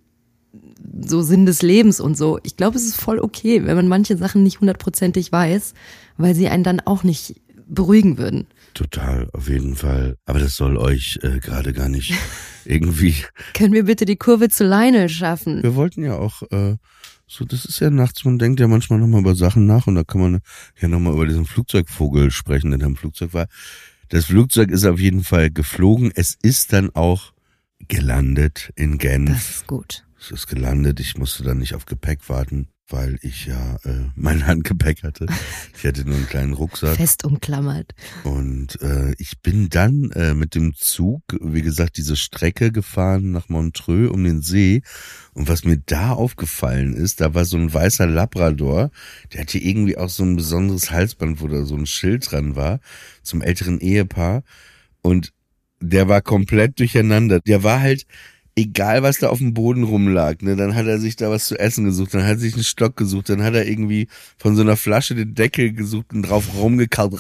so 1.07 1.23
Sinn 1.23 1.47
des 1.47 1.63
Lebens 1.63 2.01
und 2.01 2.17
so. 2.17 2.39
Ich 2.43 2.57
glaube, 2.57 2.77
es 2.77 2.85
ist 2.85 3.01
voll 3.01 3.19
okay, 3.19 3.65
wenn 3.65 3.77
man 3.77 3.89
manche 3.89 4.17
Sachen 4.17 4.43
nicht 4.43 4.61
hundertprozentig 4.61 5.33
weiß, 5.33 5.75
weil 6.17 6.35
sie 6.35 6.49
einen 6.49 6.65
dann 6.65 6.81
auch 6.81 7.03
nicht 7.03 7.41
beruhigen 7.67 8.19
würden. 8.19 8.47
Total, 8.75 9.29
auf 9.33 9.49
jeden 9.49 9.77
Fall. 9.77 10.17
Aber 10.27 10.39
das 10.39 10.57
soll 10.57 10.77
euch 10.77 11.19
äh, 11.23 11.39
gerade 11.39 11.73
gar 11.73 11.89
nicht 11.89 12.15
irgendwie. 12.65 13.15
Können 13.55 13.73
wir 13.73 13.85
bitte 13.85 14.05
die 14.05 14.17
Kurve 14.17 14.49
zu 14.49 14.65
Lionel 14.65 15.09
schaffen? 15.09 15.63
Wir 15.63 15.75
wollten 15.75 16.05
ja 16.05 16.17
auch, 16.19 16.43
äh, 16.51 16.77
so, 17.27 17.45
das 17.45 17.65
ist 17.65 17.81
ja 17.81 17.91
nachts, 17.91 18.25
man 18.25 18.39
denkt 18.39 18.61
ja 18.61 18.69
manchmal 18.69 18.99
nochmal 18.99 19.21
über 19.21 19.35
Sachen 19.35 19.67
nach 19.67 19.87
und 19.87 19.95
da 19.95 20.05
kann 20.05 20.21
man 20.21 20.41
ja 20.81 20.89
nochmal 20.89 21.15
über 21.15 21.27
diesen 21.27 21.47
Flugzeugvogel 21.47 22.31
sprechen, 22.31 22.71
der 22.71 22.81
da 22.81 22.87
im 22.87 22.97
Flugzeug 22.97 23.33
war. 23.33 23.47
Das 24.09 24.27
Flugzeug 24.27 24.71
ist 24.71 24.85
auf 24.85 25.01
jeden 25.01 25.25
Fall 25.25 25.51
geflogen. 25.51 26.13
Es 26.15 26.37
ist 26.43 26.73
dann 26.73 26.95
auch 26.95 27.33
gelandet 27.89 28.73
in 28.77 28.99
Genf. 28.99 29.31
Das 29.31 29.51
ist 29.51 29.67
gut. 29.67 30.05
Es 30.25 30.31
ist 30.31 30.47
gelandet. 30.47 31.01
Ich 31.01 31.19
musste 31.19 31.43
dann 31.43 31.59
nicht 31.59 31.75
auf 31.75 31.85
Gepäck 31.85 32.31
warten, 32.31 32.69
weil 32.89 33.19
ich 33.21 33.45
ja 33.45 33.77
äh, 33.85 34.07
mein 34.15 34.47
Handgepäck 34.47 35.03
hatte. 35.03 35.27
Ich 35.77 35.85
hatte 35.85 36.07
nur 36.07 36.17
einen 36.17 36.27
kleinen 36.27 36.55
Rucksack. 36.55 36.97
Fest 36.97 37.25
umklammert. 37.27 37.93
Und 38.23 38.81
äh, 38.81 39.13
ich 39.19 39.43
bin 39.43 39.69
dann 39.69 40.11
äh, 40.13 40.33
mit 40.33 40.55
dem 40.55 40.75
Zug, 40.75 41.21
wie 41.43 41.61
gesagt, 41.61 41.99
diese 41.99 42.17
Strecke 42.17 42.73
gefahren 42.73 43.33
nach 43.33 43.51
Montreux 43.51 44.11
um 44.11 44.25
den 44.25 44.41
See. 44.41 44.81
Und 45.35 45.49
was 45.49 45.65
mir 45.65 45.77
da 45.77 46.13
aufgefallen 46.13 46.95
ist, 46.95 47.21
da 47.21 47.35
war 47.35 47.45
so 47.45 47.59
ein 47.59 47.75
weißer 47.75 48.07
Labrador, 48.07 48.91
der 49.35 49.43
hatte 49.43 49.59
irgendwie 49.59 49.99
auch 49.99 50.09
so 50.09 50.23
ein 50.23 50.37
besonderes 50.37 50.91
Halsband, 50.91 51.43
wo 51.43 51.49
da 51.49 51.67
so 51.67 51.77
ein 51.77 51.85
Schild 51.85 52.31
dran 52.31 52.57
war, 52.57 52.81
zum 53.23 53.43
älteren 53.43 53.79
Ehepaar. 53.79 54.43
Und 55.03 55.35
der 55.81 56.09
war 56.09 56.23
komplett 56.23 56.79
durcheinander. 56.79 57.41
Der 57.41 57.63
war 57.63 57.81
halt, 57.81 58.07
egal 58.57 59.03
was 59.03 59.19
da 59.19 59.29
auf 59.29 59.39
dem 59.39 59.53
Boden 59.53 59.83
rumlag, 59.83 60.41
ne, 60.43 60.55
dann 60.55 60.75
hat 60.75 60.87
er 60.87 60.99
sich 60.99 61.17
da 61.17 61.31
was 61.31 61.47
zu 61.47 61.59
essen 61.59 61.85
gesucht, 61.85 62.15
dann 62.15 62.23
hat 62.23 62.37
er 62.37 62.39
sich 62.39 62.55
einen 62.55 62.63
Stock 62.63 62.97
gesucht, 62.97 63.29
dann 63.29 63.43
hat 63.43 63.55
er 63.55 63.67
irgendwie 63.67 64.07
von 64.37 64.55
so 64.55 64.63
einer 64.63 64.77
Flasche 64.77 65.15
den 65.15 65.35
Deckel 65.35 65.73
gesucht 65.73 66.13
und 66.13 66.23
drauf 66.23 66.55
rumgekaut. 66.57 67.13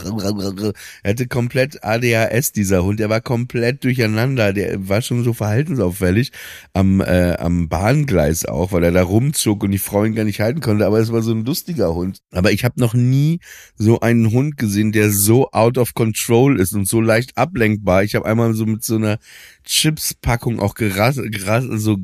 Er 1.03 1.11
hatte 1.11 1.27
komplett 1.27 1.83
ADHS, 1.83 2.53
dieser 2.53 2.85
Hund, 2.85 3.01
der 3.01 3.11
war 3.11 3.21
komplett 3.21 3.83
durcheinander, 3.83 4.53
der 4.53 4.89
war 4.89 5.03
schon 5.03 5.25
so 5.25 5.33
verhaltensauffällig 5.33 6.31
am, 6.73 7.01
äh, 7.01 7.35
am 7.37 7.69
Bahngleis 7.69 8.47
auch, 8.47 8.71
weil 8.73 8.85
er 8.85 8.93
da 8.93 9.03
rumzog 9.03 9.65
und 9.65 9.73
die 9.73 9.79
Frau 9.79 10.05
ihn 10.05 10.15
gar 10.15 10.25
nicht 10.25 10.41
halten 10.41 10.61
konnte, 10.61 10.87
aber 10.87 11.01
es 11.01 11.13
war 11.13 11.23
so 11.23 11.33
ein 11.33 11.45
lustiger 11.45 11.95
Hund. 11.95 12.19
Aber 12.31 12.53
ich 12.53 12.65
habe 12.65 12.81
noch 12.81 12.95
nie 12.95 13.41
so 13.77 14.01
einen 14.01 14.31
Hund 14.31 14.57
gesehen, 14.57 14.93
der 14.93 15.11
so 15.11 15.51
out 15.51 15.79
of 15.79 15.95
control 15.95 16.61
ist 16.61 16.75
und 16.75 16.87
so 16.87 17.01
leicht 17.01 17.37
ablenkbar. 17.37 18.05
Ich 18.05 18.15
habe 18.15 18.27
einmal 18.27 18.55
so 18.55 18.67
mit 18.67 18.85
so 18.85 18.97
einer 18.97 19.19
Chips-Packung 19.65 20.61
auch 20.61 20.75
gerast, 20.75 21.21
gerast 21.23 21.69
so, 21.73 21.99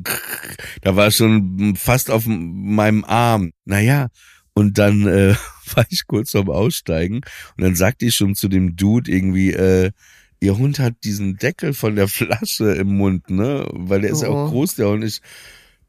da 0.81 0.95
war 0.95 1.11
schon 1.11 1.75
fast 1.75 2.09
auf 2.11 2.25
meinem 2.27 3.03
Arm. 3.05 3.51
Naja, 3.65 4.07
und 4.53 4.77
dann 4.77 5.07
äh, 5.07 5.35
war 5.75 5.85
ich 5.89 6.05
kurz 6.07 6.31
vorm 6.31 6.49
Aussteigen 6.49 7.17
und 7.57 7.63
dann 7.63 7.75
sagte 7.75 8.05
ich 8.05 8.15
schon 8.15 8.35
zu 8.35 8.47
dem 8.47 8.75
Dude 8.75 9.11
irgendwie, 9.11 9.51
äh, 9.51 9.91
ihr 10.39 10.57
Hund 10.57 10.79
hat 10.79 10.95
diesen 11.03 11.37
Deckel 11.37 11.73
von 11.73 11.95
der 11.95 12.07
Flasche 12.09 12.71
im 12.73 12.97
Mund, 12.97 13.29
ne? 13.29 13.67
Weil 13.71 14.01
der 14.01 14.11
ist 14.11 14.21
ja 14.23 14.29
Oh. 14.29 14.33
auch 14.45 14.49
groß, 14.49 14.75
der 14.75 14.89
Hund 14.89 15.03
ist. 15.03 15.21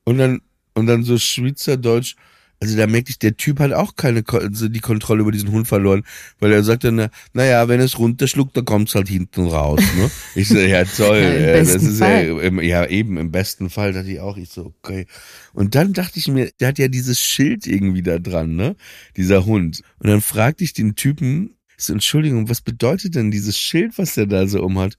Und 0.04 0.18
dann, 0.18 0.40
und 0.74 0.86
dann 0.86 1.04
so 1.04 1.18
Schweizerdeutsch, 1.18 2.16
also 2.62 2.76
da 2.76 2.86
merkte 2.86 3.10
ich, 3.10 3.18
der 3.18 3.36
Typ 3.36 3.58
hat 3.58 3.72
auch 3.72 3.96
keine 3.96 4.22
also 4.28 4.68
die 4.68 4.78
Kontrolle 4.78 5.22
über 5.22 5.32
diesen 5.32 5.50
Hund 5.50 5.66
verloren, 5.66 6.04
weil 6.38 6.52
er 6.52 6.62
sagte, 6.62 6.92
na, 6.92 7.10
naja, 7.32 7.66
wenn 7.66 7.80
es 7.80 7.98
runterschluckt, 7.98 8.56
dann 8.56 8.64
kommt's 8.64 8.94
halt 8.94 9.08
hinten 9.08 9.48
raus, 9.48 9.80
ne? 9.96 10.08
Ich 10.36 10.46
so, 10.46 10.58
ja 10.58 10.84
toll, 10.84 11.22
Ja, 11.22 11.54
das 11.54 11.74
ist 11.74 11.98
Fall. 11.98 12.26
ja, 12.26 12.40
im, 12.40 12.60
ja 12.60 12.86
eben 12.86 13.16
im 13.16 13.32
besten 13.32 13.68
Fall, 13.68 13.92
dachte 13.92 14.12
ich 14.12 14.20
auch, 14.20 14.36
ich 14.36 14.48
so, 14.48 14.72
okay. 14.80 15.06
Und 15.52 15.74
dann 15.74 15.92
dachte 15.92 16.20
ich 16.20 16.28
mir, 16.28 16.52
der 16.60 16.68
hat 16.68 16.78
ja 16.78 16.86
dieses 16.86 17.18
Schild 17.18 17.66
irgendwie 17.66 18.02
da 18.02 18.20
dran, 18.20 18.54
ne? 18.54 18.76
Dieser 19.16 19.44
Hund. 19.44 19.82
Und 19.98 20.10
dann 20.10 20.20
fragte 20.20 20.62
ich 20.62 20.72
den 20.72 20.94
Typen, 20.94 21.56
so, 21.76 21.92
Entschuldigung, 21.92 22.48
was 22.48 22.60
bedeutet 22.60 23.16
denn 23.16 23.32
dieses 23.32 23.58
Schild, 23.58 23.98
was 23.98 24.14
der 24.14 24.26
da 24.26 24.46
so 24.46 24.62
umhat? 24.62 24.98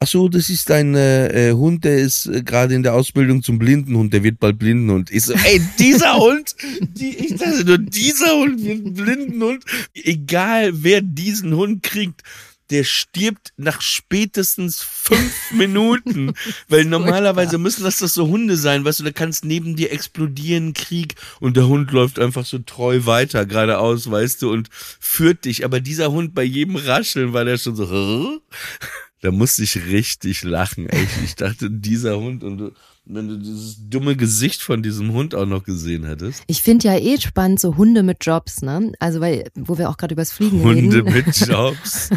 Ach 0.00 0.06
so, 0.06 0.28
das 0.28 0.50
ist 0.50 0.70
ein 0.70 0.94
äh, 0.94 1.50
äh, 1.50 1.52
Hund, 1.52 1.84
der 1.84 1.98
ist 1.98 2.26
äh, 2.26 2.42
gerade 2.42 2.74
in 2.74 2.82
der 2.82 2.94
Ausbildung 2.94 3.42
zum 3.42 3.58
Blindenhund, 3.58 4.12
der 4.12 4.22
wird 4.22 4.38
bald 4.38 4.58
Blindenhund. 4.58 5.10
Ich 5.10 5.24
so, 5.24 5.32
ey, 5.32 5.60
dieser 5.78 6.16
Hund, 6.18 6.54
die, 6.80 7.16
ich 7.16 7.36
dachte 7.36 7.64
nur, 7.64 7.78
dieser 7.78 8.36
Hund 8.36 8.62
wird 8.62 8.84
ein 8.84 8.94
Blindenhund. 8.94 9.64
Egal, 9.94 10.82
wer 10.82 11.00
diesen 11.00 11.54
Hund 11.54 11.82
kriegt, 11.82 12.22
der 12.70 12.84
stirbt 12.84 13.52
nach 13.56 13.80
spätestens 13.80 14.80
fünf 14.80 15.32
Minuten. 15.52 16.32
Weil 16.68 16.84
normalerweise 16.84 17.58
müssen 17.58 17.84
das 17.84 17.98
doch 17.98 18.08
so 18.08 18.28
Hunde 18.28 18.56
sein, 18.56 18.84
weißt 18.84 19.00
du, 19.00 19.04
da 19.04 19.12
kannst 19.12 19.44
neben 19.44 19.76
dir 19.76 19.92
explodieren, 19.92 20.72
Krieg, 20.72 21.14
und 21.40 21.56
der 21.56 21.68
Hund 21.68 21.92
läuft 21.92 22.18
einfach 22.18 22.44
so 22.44 22.58
treu 22.58 23.04
weiter, 23.04 23.46
geradeaus, 23.46 24.10
weißt 24.10 24.42
du, 24.42 24.50
und 24.50 24.68
führt 24.72 25.44
dich. 25.44 25.64
Aber 25.64 25.80
dieser 25.80 26.10
Hund 26.10 26.34
bei 26.34 26.42
jedem 26.42 26.76
Rascheln 26.76 27.32
war 27.32 27.44
der 27.44 27.58
schon 27.58 27.76
so? 27.76 28.40
da 29.24 29.32
musste 29.32 29.62
ich 29.62 29.86
richtig 29.86 30.44
lachen, 30.44 30.86
echt. 30.86 31.16
Ich 31.24 31.34
dachte, 31.34 31.70
dieser 31.70 32.18
Hund 32.18 32.44
und 32.44 32.74
wenn 33.06 33.28
du 33.28 33.36
dieses 33.36 33.76
dumme 33.90 34.16
Gesicht 34.16 34.62
von 34.62 34.82
diesem 34.82 35.12
Hund 35.12 35.34
auch 35.34 35.44
noch 35.44 35.62
gesehen 35.62 36.04
hättest. 36.04 36.42
Ich 36.46 36.62
finde 36.62 36.88
ja 36.88 36.96
eh 36.96 37.20
spannend 37.20 37.60
so 37.60 37.76
Hunde 37.76 38.02
mit 38.02 38.24
Jobs, 38.24 38.62
ne? 38.62 38.92
Also 38.98 39.20
weil, 39.20 39.50
wo 39.54 39.76
wir 39.76 39.90
auch 39.90 39.98
gerade 39.98 40.14
übers 40.14 40.32
Fliegen 40.32 40.62
Hunde 40.62 41.04
reden. 41.04 41.12
mit 41.12 41.36
Jobs. 41.46 42.08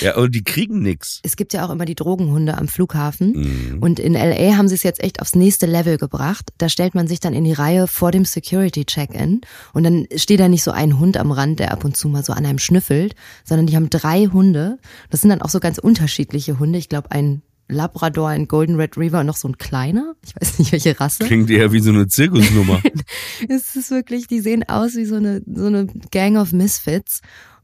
ja, 0.00 0.16
und 0.16 0.34
die 0.34 0.44
kriegen 0.44 0.80
nix. 0.80 1.20
Es 1.24 1.34
gibt 1.36 1.52
ja 1.52 1.66
auch 1.66 1.70
immer 1.70 1.86
die 1.86 1.96
Drogenhunde 1.96 2.56
am 2.56 2.68
Flughafen. 2.68 3.32
Mhm. 3.32 3.78
Und 3.82 3.98
in 3.98 4.14
LA 4.14 4.56
haben 4.56 4.68
sie 4.68 4.76
es 4.76 4.84
jetzt 4.84 5.02
echt 5.02 5.20
aufs 5.20 5.34
nächste 5.34 5.66
Level 5.66 5.98
gebracht. 5.98 6.50
Da 6.58 6.68
stellt 6.68 6.94
man 6.94 7.08
sich 7.08 7.18
dann 7.18 7.34
in 7.34 7.44
die 7.44 7.52
Reihe 7.52 7.88
vor 7.88 8.12
dem 8.12 8.24
Security 8.24 8.84
Check-in 8.84 9.40
und 9.72 9.82
dann 9.82 10.06
steht 10.14 10.38
da 10.38 10.48
nicht 10.48 10.62
so 10.62 10.70
ein 10.70 11.00
Hund 11.00 11.16
am 11.16 11.32
Rand, 11.32 11.58
der 11.58 11.72
ab 11.72 11.84
und 11.84 11.96
zu 11.96 12.08
mal 12.08 12.24
so 12.24 12.32
an 12.32 12.46
einem 12.46 12.58
schnüffelt, 12.58 13.16
sondern 13.44 13.66
die 13.66 13.74
haben 13.74 13.90
drei 13.90 14.26
Hunde. 14.26 14.78
Das 15.10 15.20
sind 15.20 15.30
dann 15.30 15.42
auch 15.42 15.50
so 15.50 15.58
ganz 15.58 15.78
unterschiedliche 15.78 16.60
Hunde. 16.60 16.78
Ich 16.78 16.88
glaube, 16.88 17.10
ein 17.10 17.42
Labrador, 17.72 18.28
ein 18.28 18.48
Golden 18.48 18.76
Retriever 18.76 19.20
und 19.20 19.26
noch 19.26 19.36
so 19.36 19.48
ein 19.48 19.58
kleiner. 19.58 20.14
Ich 20.24 20.34
weiß 20.36 20.58
nicht, 20.58 20.72
welche 20.72 20.98
Rasse. 20.98 21.24
Klingt 21.24 21.50
eher 21.50 21.72
wie 21.72 21.80
so 21.80 21.90
eine 21.90 22.06
Zirkusnummer. 22.06 22.80
Es 23.48 23.74
ist 23.74 23.90
wirklich, 23.90 24.26
die 24.26 24.40
sehen 24.40 24.68
aus 24.68 24.94
wie 24.94 25.04
so 25.04 25.16
eine, 25.16 25.42
so 25.46 25.66
eine 25.66 25.86
Gang 26.10 26.36
of 26.36 26.52
Misfits. 26.52 27.20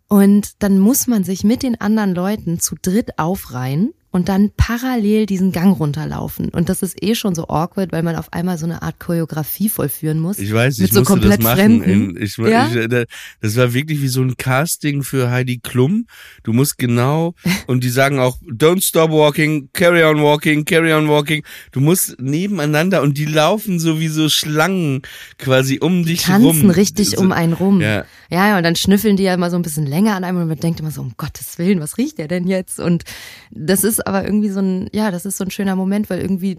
Und 0.09 0.63
dann 0.63 0.79
muss 0.79 1.07
man 1.07 1.23
sich 1.23 1.45
mit 1.45 1.63
den 1.63 1.81
anderen 1.81 2.15
Leuten 2.15 2.59
zu 2.61 2.75
dritt 2.81 3.19
aufreihen 3.19 3.93
und 4.11 4.29
dann 4.31 4.51
parallel 4.57 5.27
diesen 5.27 5.53
Gang 5.53 5.79
runterlaufen. 5.79 6.49
Und 6.49 6.69
das 6.71 6.83
ist 6.83 7.03
eh 7.03 7.15
schon 7.15 7.35
so 7.35 7.49
awkward, 7.49 7.93
weil 7.93 8.03
man 8.03 8.17
auf 8.17 8.33
einmal 8.33 8.57
so 8.57 8.65
eine 8.65 8.81
Art 8.83 8.99
Choreografie 8.99 9.69
vollführen 9.69 10.19
muss. 10.19 10.39
Ich 10.39 10.53
weiß, 10.53 10.79
Mit 10.79 10.89
ich 10.89 10.95
so 10.95 11.01
musste 11.01 11.13
komplett 11.13 11.39
das 11.41 11.45
machen. 11.45 11.83
Fremden. 11.83 12.23
Ich, 12.23 12.37
Ja? 12.39 12.69
ich, 12.69 12.77
äh, 12.77 13.07
das 13.43 13.57
war 13.57 13.75
wirklich 13.75 14.01
wie 14.01 14.09
so 14.09 14.23
ein 14.23 14.37
Casting 14.39 15.03
für 15.03 15.31
Heidi 15.31 15.59
Klum. 15.59 16.07
Du 16.43 16.53
musst 16.55 16.79
genau, 16.79 17.35
und 17.67 17.85
die 17.85 17.91
sagen 17.91 18.19
auch, 18.19 18.39
don't 18.51 18.83
stop 18.83 19.11
walking, 19.11 19.69
carry 19.75 20.03
on 20.05 20.23
walking, 20.23 20.65
carry 20.65 20.93
on 20.95 21.09
walking. 21.09 21.43
Du 21.73 21.81
musst 21.81 22.17
nebeneinander 22.19 23.03
und 23.03 23.19
die 23.19 23.27
laufen 23.27 23.79
so 23.79 24.01
wie 24.01 24.09
so 24.09 24.29
Schlangen 24.31 25.03
quasi 25.39 25.79
um 25.81 26.05
dich 26.05 26.23
tanzen 26.23 26.47
rum. 26.63 26.71
richtig 26.71 27.11
So- 27.11 27.19
um 27.21 27.33
einen 27.33 27.53
rum. 27.53 27.81
Ja. 27.83 28.05
ja, 28.31 28.49
ja, 28.49 28.57
und 28.57 28.63
dann 28.63 28.75
schnüffeln 28.77 29.17
die 29.19 29.25
ja 29.25 29.35
immer 29.35 29.51
so 29.51 29.57
ein 29.57 29.63
bisschen 29.63 29.87
länger 29.87 30.15
an 30.17 30.25
einem 30.25 30.39
und 30.41 30.49
man 30.49 30.59
denkt 30.59 30.81
immer 30.81 30.91
so, 30.91 31.03
um 31.03 31.13
Gottes 31.19 31.59
Willen, 31.59 31.81
was 31.81 31.99
riecht 31.99 32.17
der 32.19 32.29
denn 32.29 32.47
jetzt? 32.47 32.81
Und 32.81 33.05
das 33.51 33.85
ist 33.85 33.98
aber 34.07 34.25
irgendwie 34.25 34.51
so 34.51 34.61
ein, 34.61 34.89
ja, 34.93 35.11
das 35.11 35.27
ist 35.27 35.37
so 35.39 35.45
ein 35.45 35.51
schöner 35.51 35.77
Moment, 35.77 36.11
weil 36.11 36.21
irgendwie 36.21 36.59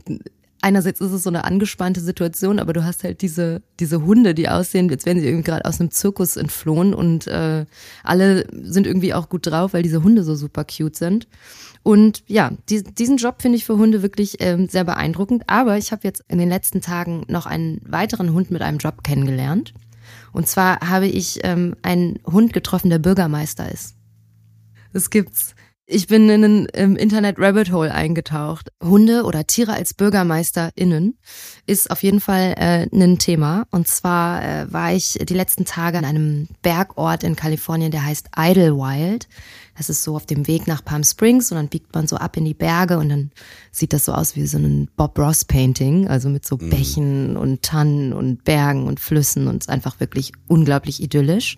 einerseits 0.62 1.02
ist 1.02 1.12
es 1.12 1.24
so 1.24 1.30
eine 1.30 1.46
angespannte 1.46 2.02
Situation, 2.02 2.60
aber 2.60 2.74
du 2.74 2.84
hast 2.84 3.04
halt 3.04 3.22
diese, 3.22 3.62
diese 3.80 4.04
Hunde, 4.04 4.34
die 4.34 4.50
aussehen, 4.50 4.90
als 4.92 5.06
wären 5.06 5.20
sie 5.20 5.28
irgendwie 5.28 5.46
gerade 5.46 5.66
aus 5.66 5.80
einem 5.80 5.92
Zirkus 5.92 6.38
entflohen 6.38 6.94
und 6.94 7.28
äh, 7.28 7.66
alle 8.04 8.46
sind 8.64 8.86
irgendwie 8.86 9.14
auch 9.14 9.30
gut 9.30 9.48
drauf, 9.48 9.74
weil 9.74 9.84
diese 9.84 10.04
Hunde 10.04 10.24
so 10.24 10.36
super 10.36 10.66
cute 10.66 10.96
sind. 10.96 11.28
Und 11.82 12.24
ja, 12.28 12.52
die, 12.70 12.84
diesen 12.84 13.18
Job 13.18 13.42
finde 13.42 13.58
ich 13.58 13.66
für 13.66 13.78
Hunde 13.78 14.02
wirklich 14.02 14.38
ähm, 14.42 14.68
sehr 14.68 14.84
beeindruckend. 14.84 15.44
Aber 15.48 15.78
ich 15.78 15.92
habe 15.92 16.02
jetzt 16.04 16.24
in 16.28 16.38
den 16.38 16.50
letzten 16.50 16.82
Tagen 16.82 17.24
noch 17.30 17.46
einen 17.46 17.82
weiteren 17.86 18.34
Hund 18.34 18.52
mit 18.52 18.62
einem 18.62 18.80
Job 18.80 19.04
kennengelernt. 19.04 19.74
Und 20.34 20.48
zwar 20.48 20.82
habe 20.82 21.08
ich 21.08 21.40
ähm, 21.44 21.76
einen 21.82 22.20
Hund 22.26 22.52
getroffen, 22.52 22.90
der 22.90 23.00
Bürgermeister 23.00 23.72
ist. 23.72 23.96
Das 24.92 25.10
gibt's. 25.10 25.56
Ich 25.92 26.06
bin 26.06 26.30
in 26.30 26.44
ein 26.44 26.66
im 26.68 26.96
Internet 26.96 27.40
Rabbit 27.40 27.72
Hole 27.72 27.92
eingetaucht. 27.92 28.72
Hunde 28.80 29.24
oder 29.24 29.48
Tiere 29.48 29.74
als 29.74 29.96
BürgermeisterInnen 29.96 31.18
ist 31.66 31.90
auf 31.90 32.04
jeden 32.04 32.20
Fall 32.20 32.54
äh, 32.58 32.88
ein 32.94 33.18
Thema. 33.18 33.66
Und 33.72 33.88
zwar 33.88 34.44
äh, 34.44 34.72
war 34.72 34.94
ich 34.94 35.14
die 35.14 35.34
letzten 35.34 35.66
Tage 35.66 35.98
an 35.98 36.06
einem 36.06 36.48
Bergort 36.62 37.24
in 37.24 37.36
Kalifornien, 37.36 37.90
der 37.90 38.06
heißt 38.06 38.30
Idlewild. 38.38 39.28
Das 39.76 39.90
ist 39.90 40.04
so 40.04 40.16
auf 40.16 40.28
dem 40.28 40.46
Weg 40.46 40.68
nach 40.68 40.86
Palm 40.86 41.04
Springs 41.04 41.52
und 41.52 41.58
dann 41.58 41.70
biegt 41.70 41.96
man 41.96 42.06
so 42.06 42.18
ab 42.18 42.38
in 42.38 42.46
die 42.46 42.54
Berge 42.54 43.00
und 43.00 43.10
dann 43.10 43.32
sieht 43.72 43.92
das 43.92 44.06
so 44.06 44.14
aus 44.14 44.36
wie 44.36 44.46
so 44.46 44.60
ein 44.60 44.90
Bob 44.96 45.18
Ross 45.18 45.44
Painting, 45.44 46.08
also 46.08 46.30
mit 46.30 46.46
so 46.46 46.58
Bächen 46.58 47.36
und 47.36 47.64
Tannen 47.64 48.14
und 48.14 48.44
Bergen 48.44 48.86
und 48.86 49.00
Flüssen 49.00 49.48
und 49.48 49.64
es 49.64 49.68
ist 49.68 49.70
einfach 49.70 50.00
wirklich 50.00 50.34
unglaublich 50.48 51.02
idyllisch. 51.02 51.58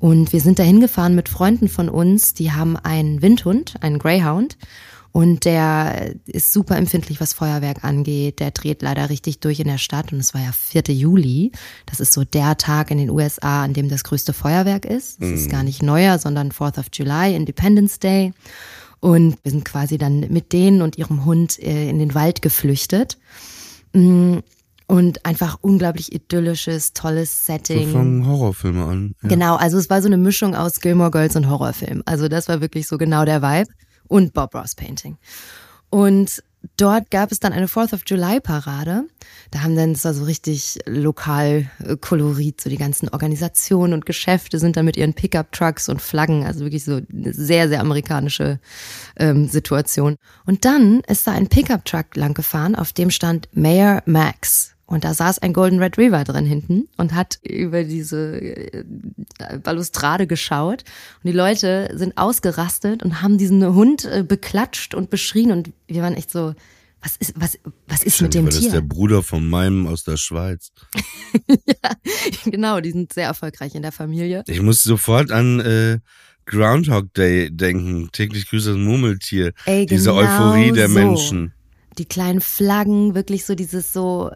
Und 0.00 0.32
wir 0.32 0.40
sind 0.40 0.58
da 0.58 0.62
hingefahren 0.62 1.14
mit 1.14 1.28
Freunden 1.28 1.68
von 1.68 1.88
uns, 1.88 2.34
die 2.34 2.50
haben 2.50 2.76
einen 2.76 3.22
Windhund, 3.22 3.74
einen 3.80 3.98
Greyhound. 3.98 4.56
Und 5.12 5.44
der 5.44 6.14
ist 6.26 6.52
super 6.52 6.76
empfindlich, 6.76 7.20
was 7.20 7.32
Feuerwerk 7.32 7.84
angeht. 7.84 8.38
Der 8.38 8.52
dreht 8.52 8.80
leider 8.80 9.10
richtig 9.10 9.40
durch 9.40 9.58
in 9.58 9.66
der 9.66 9.78
Stadt. 9.78 10.12
Und 10.12 10.20
es 10.20 10.34
war 10.34 10.40
ja 10.40 10.52
4. 10.52 10.82
Juli. 10.94 11.50
Das 11.86 12.00
ist 12.00 12.12
so 12.12 12.24
der 12.24 12.56
Tag 12.56 12.90
in 12.90 12.98
den 12.98 13.10
USA, 13.10 13.64
an 13.64 13.74
dem 13.74 13.88
das 13.88 14.04
größte 14.04 14.32
Feuerwerk 14.32 14.84
ist. 14.84 15.20
Es 15.20 15.30
ist 15.32 15.50
gar 15.50 15.64
nicht 15.64 15.82
neuer, 15.82 16.18
sondern 16.18 16.52
4th 16.52 16.78
of 16.78 16.86
July, 16.92 17.34
Independence 17.34 17.98
Day. 17.98 18.32
Und 19.00 19.36
wir 19.42 19.50
sind 19.50 19.64
quasi 19.64 19.98
dann 19.98 20.20
mit 20.28 20.52
denen 20.52 20.80
und 20.80 20.96
ihrem 20.96 21.24
Hund 21.24 21.58
äh, 21.58 21.88
in 21.88 21.98
den 21.98 22.14
Wald 22.14 22.40
geflüchtet. 22.40 23.18
Mm, 23.92 24.38
Und 24.90 25.24
einfach 25.24 25.58
unglaublich 25.60 26.12
idyllisches, 26.12 26.94
tolles 26.94 27.46
So 27.46 27.52
Setting. 27.52 27.92
fangen 27.92 28.26
Horrorfilme 28.26 28.84
an. 28.84 29.14
Ja. 29.22 29.28
Genau, 29.28 29.54
also 29.54 29.78
es 29.78 29.88
war 29.88 30.02
so 30.02 30.08
eine 30.08 30.16
Mischung 30.16 30.56
aus 30.56 30.80
Gilmore 30.80 31.12
Girls 31.12 31.36
und 31.36 31.48
Horrorfilm. 31.48 32.02
Also 32.06 32.26
das 32.26 32.48
war 32.48 32.60
wirklich 32.60 32.88
so 32.88 32.98
genau 32.98 33.24
der 33.24 33.40
Vibe. 33.40 33.70
Und 34.08 34.34
Bob 34.34 34.52
Ross 34.52 34.74
Painting. 34.74 35.16
Und 35.90 36.42
dort 36.76 37.12
gab 37.12 37.30
es 37.30 37.38
dann 37.38 37.52
eine 37.52 37.68
Fourth 37.68 37.92
of 37.92 38.02
July 38.04 38.40
Parade. 38.40 39.04
Da 39.52 39.62
haben 39.62 39.76
dann, 39.76 39.92
das 39.92 40.04
war 40.04 40.12
so 40.12 40.24
richtig 40.24 40.80
lokal 40.86 41.70
äh, 41.84 41.96
Kolorit, 41.96 42.60
so 42.60 42.68
die 42.68 42.76
ganzen 42.76 43.08
Organisationen 43.10 43.92
und 43.92 44.06
Geschäfte 44.06 44.58
sind 44.58 44.76
da 44.76 44.82
mit 44.82 44.96
ihren 44.96 45.14
Pickup-Trucks 45.14 45.88
und 45.88 46.02
Flaggen, 46.02 46.44
also 46.44 46.64
wirklich 46.64 46.84
so 46.84 46.96
eine 47.12 47.32
sehr, 47.32 47.68
sehr 47.68 47.80
amerikanische 47.80 48.58
ähm, 49.16 49.46
Situation. 49.46 50.16
Und 50.46 50.64
dann 50.64 51.02
ist 51.06 51.28
da 51.28 51.30
ein 51.30 51.46
Pickup-Truck 51.46 52.16
lang 52.16 52.34
gefahren, 52.34 52.74
auf 52.74 52.92
dem 52.92 53.12
stand 53.12 53.48
Mayor 53.52 54.02
Max. 54.06 54.74
Und 54.90 55.04
da 55.04 55.14
saß 55.14 55.38
ein 55.38 55.52
Golden 55.52 55.78
Retriever 55.78 56.24
drin 56.24 56.44
hinten 56.46 56.88
und 56.96 57.14
hat 57.14 57.38
über 57.44 57.84
diese 57.84 58.40
äh, 58.40 58.84
Balustrade 59.62 60.26
geschaut. 60.26 60.82
Und 61.22 61.30
die 61.30 61.36
Leute 61.36 61.90
sind 61.94 62.18
ausgerastet 62.18 63.04
und 63.04 63.22
haben 63.22 63.38
diesen 63.38 63.64
Hund 63.74 64.04
äh, 64.04 64.24
beklatscht 64.26 64.94
und 64.94 65.08
beschrien. 65.08 65.52
Und 65.52 65.70
wir 65.86 66.02
waren 66.02 66.14
echt 66.14 66.32
so, 66.32 66.54
was 67.00 67.16
ist, 67.18 67.34
was, 67.36 67.56
was 67.86 68.02
ist 68.02 68.20
mit 68.20 68.34
dem 68.34 68.46
Weil 68.46 68.50
das 68.50 68.62
ist 68.62 68.72
der 68.72 68.80
Tier? 68.80 68.88
Bruder 68.88 69.22
von 69.22 69.48
meinem 69.48 69.86
aus 69.86 70.02
der 70.02 70.16
Schweiz. 70.16 70.72
genau, 72.44 72.80
die 72.80 72.90
sind 72.90 73.12
sehr 73.12 73.26
erfolgreich 73.26 73.76
in 73.76 73.82
der 73.82 73.92
Familie. 73.92 74.42
Ich 74.48 74.60
muss 74.60 74.82
sofort 74.82 75.30
an 75.30 75.60
äh, 75.60 75.98
Groundhog 76.46 77.14
Day 77.14 77.48
denken. 77.48 78.08
Täglich 78.10 78.48
grüßt 78.48 78.66
das 78.66 78.76
Murmeltier. 78.76 79.52
Ey, 79.66 79.86
Diese 79.86 80.10
genau 80.10 80.20
Euphorie 80.20 80.72
der 80.72 80.88
so. 80.88 80.94
Menschen. 80.94 81.52
Die 82.00 82.06
kleinen 82.06 82.40
Flaggen, 82.40 83.14
wirklich 83.14 83.44
so 83.44 83.54
dieses 83.54 83.92
so, 83.92 84.30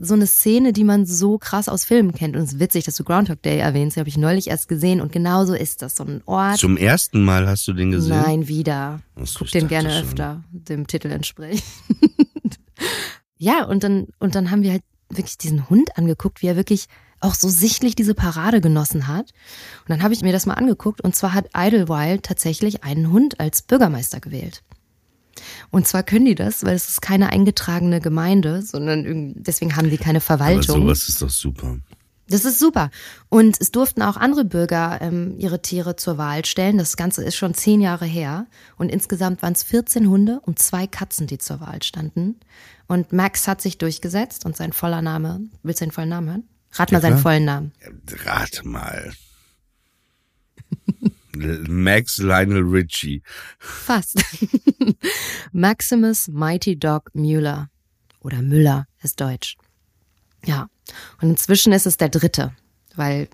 so 0.00 0.14
eine 0.14 0.26
Szene, 0.26 0.72
die 0.72 0.82
man 0.82 1.04
so 1.04 1.36
krass 1.36 1.68
aus 1.68 1.84
Filmen 1.84 2.14
kennt. 2.14 2.36
Und 2.36 2.42
es 2.42 2.54
ist 2.54 2.58
witzig, 2.58 2.84
dass 2.84 2.96
du 2.96 3.04
Groundhog 3.04 3.42
Day 3.42 3.58
erwähnst. 3.58 3.96
Die 3.96 4.00
habe 4.00 4.08
ich 4.08 4.16
neulich 4.16 4.48
erst 4.48 4.66
gesehen. 4.66 5.02
Und 5.02 5.12
genauso 5.12 5.52
ist 5.52 5.82
das. 5.82 5.96
So 5.96 6.04
ein 6.04 6.22
Ort. 6.24 6.56
Zum 6.56 6.78
ersten 6.78 7.22
Mal 7.22 7.46
hast 7.46 7.68
du 7.68 7.74
den 7.74 7.90
gesehen? 7.90 8.18
Nein, 8.18 8.48
wieder. 8.48 9.00
So, 9.22 9.40
Guck 9.40 9.50
den 9.50 9.68
gerne 9.68 9.90
schon. 9.90 10.04
öfter, 10.04 10.44
dem 10.52 10.86
Titel 10.86 11.10
entsprechend. 11.10 11.62
ja, 13.36 13.64
und 13.64 13.84
dann, 13.84 14.06
und 14.18 14.34
dann 14.34 14.50
haben 14.50 14.62
wir 14.62 14.72
halt 14.72 14.84
wirklich 15.10 15.36
diesen 15.36 15.68
Hund 15.68 15.98
angeguckt, 15.98 16.40
wie 16.40 16.46
er 16.46 16.56
wirklich 16.56 16.86
auch 17.20 17.34
so 17.34 17.50
sichtlich 17.50 17.94
diese 17.94 18.14
Parade 18.14 18.62
genossen 18.62 19.06
hat. 19.06 19.32
Und 19.82 19.90
dann 19.90 20.02
habe 20.02 20.14
ich 20.14 20.22
mir 20.22 20.32
das 20.32 20.46
mal 20.46 20.54
angeguckt. 20.54 21.02
Und 21.02 21.14
zwar 21.14 21.34
hat 21.34 21.50
Idlewild 21.54 22.22
tatsächlich 22.22 22.84
einen 22.84 23.12
Hund 23.12 23.38
als 23.38 23.60
Bürgermeister 23.60 24.20
gewählt. 24.20 24.62
Und 25.70 25.86
zwar 25.86 26.02
können 26.02 26.24
die 26.24 26.34
das, 26.34 26.64
weil 26.64 26.74
es 26.74 26.88
ist 26.88 27.02
keine 27.02 27.30
eingetragene 27.30 28.00
Gemeinde, 28.00 28.62
sondern 28.62 29.34
deswegen 29.36 29.76
haben 29.76 29.90
die 29.90 29.98
keine 29.98 30.18
Aber 30.18 30.26
Verwaltung. 30.26 30.82
sowas 30.82 31.08
ist 31.08 31.22
doch 31.22 31.30
super. 31.30 31.78
Das 32.26 32.46
ist 32.46 32.58
super. 32.58 32.90
Und 33.28 33.60
es 33.60 33.70
durften 33.70 34.00
auch 34.00 34.16
andere 34.16 34.46
Bürger 34.46 34.98
ähm, 35.02 35.34
ihre 35.38 35.60
Tiere 35.60 35.96
zur 35.96 36.16
Wahl 36.16 36.44
stellen. 36.46 36.78
Das 36.78 36.96
Ganze 36.96 37.22
ist 37.22 37.36
schon 37.36 37.52
zehn 37.52 37.82
Jahre 37.82 38.06
her. 38.06 38.46
Und 38.76 38.90
insgesamt 38.90 39.42
waren 39.42 39.52
es 39.52 39.62
14 39.62 40.08
Hunde 40.08 40.40
und 40.40 40.58
zwei 40.58 40.86
Katzen, 40.86 41.26
die 41.26 41.36
zur 41.38 41.60
Wahl 41.60 41.82
standen. 41.82 42.36
Und 42.86 43.12
Max 43.12 43.46
hat 43.46 43.60
sich 43.60 43.76
durchgesetzt 43.76 44.46
und 44.46 44.56
sein 44.56 44.72
voller 44.72 45.02
Name. 45.02 45.42
Willst 45.62 45.80
du 45.80 45.84
seinen 45.84 45.92
vollen 45.92 46.08
Namen 46.08 46.28
hören? 46.28 46.48
Rat 46.72 46.92
mal 46.92 47.02
seinen 47.02 47.12
klar. 47.12 47.22
vollen 47.22 47.44
Namen. 47.44 47.72
Rate 48.24 48.66
mal. 48.66 49.12
Max 51.36 52.18
Lionel 52.18 52.62
Richie. 52.62 53.22
Fast. 53.58 54.22
Maximus 55.52 56.28
Mighty 56.28 56.78
Dog 56.78 57.10
Müller. 57.14 57.70
Oder 58.20 58.42
Müller 58.42 58.86
ist 59.02 59.20
deutsch. 59.20 59.56
Ja. 60.44 60.68
Und 61.20 61.30
inzwischen 61.30 61.72
ist 61.72 61.86
es 61.86 61.96
der 61.96 62.08
dritte, 62.08 62.52
weil 62.96 63.28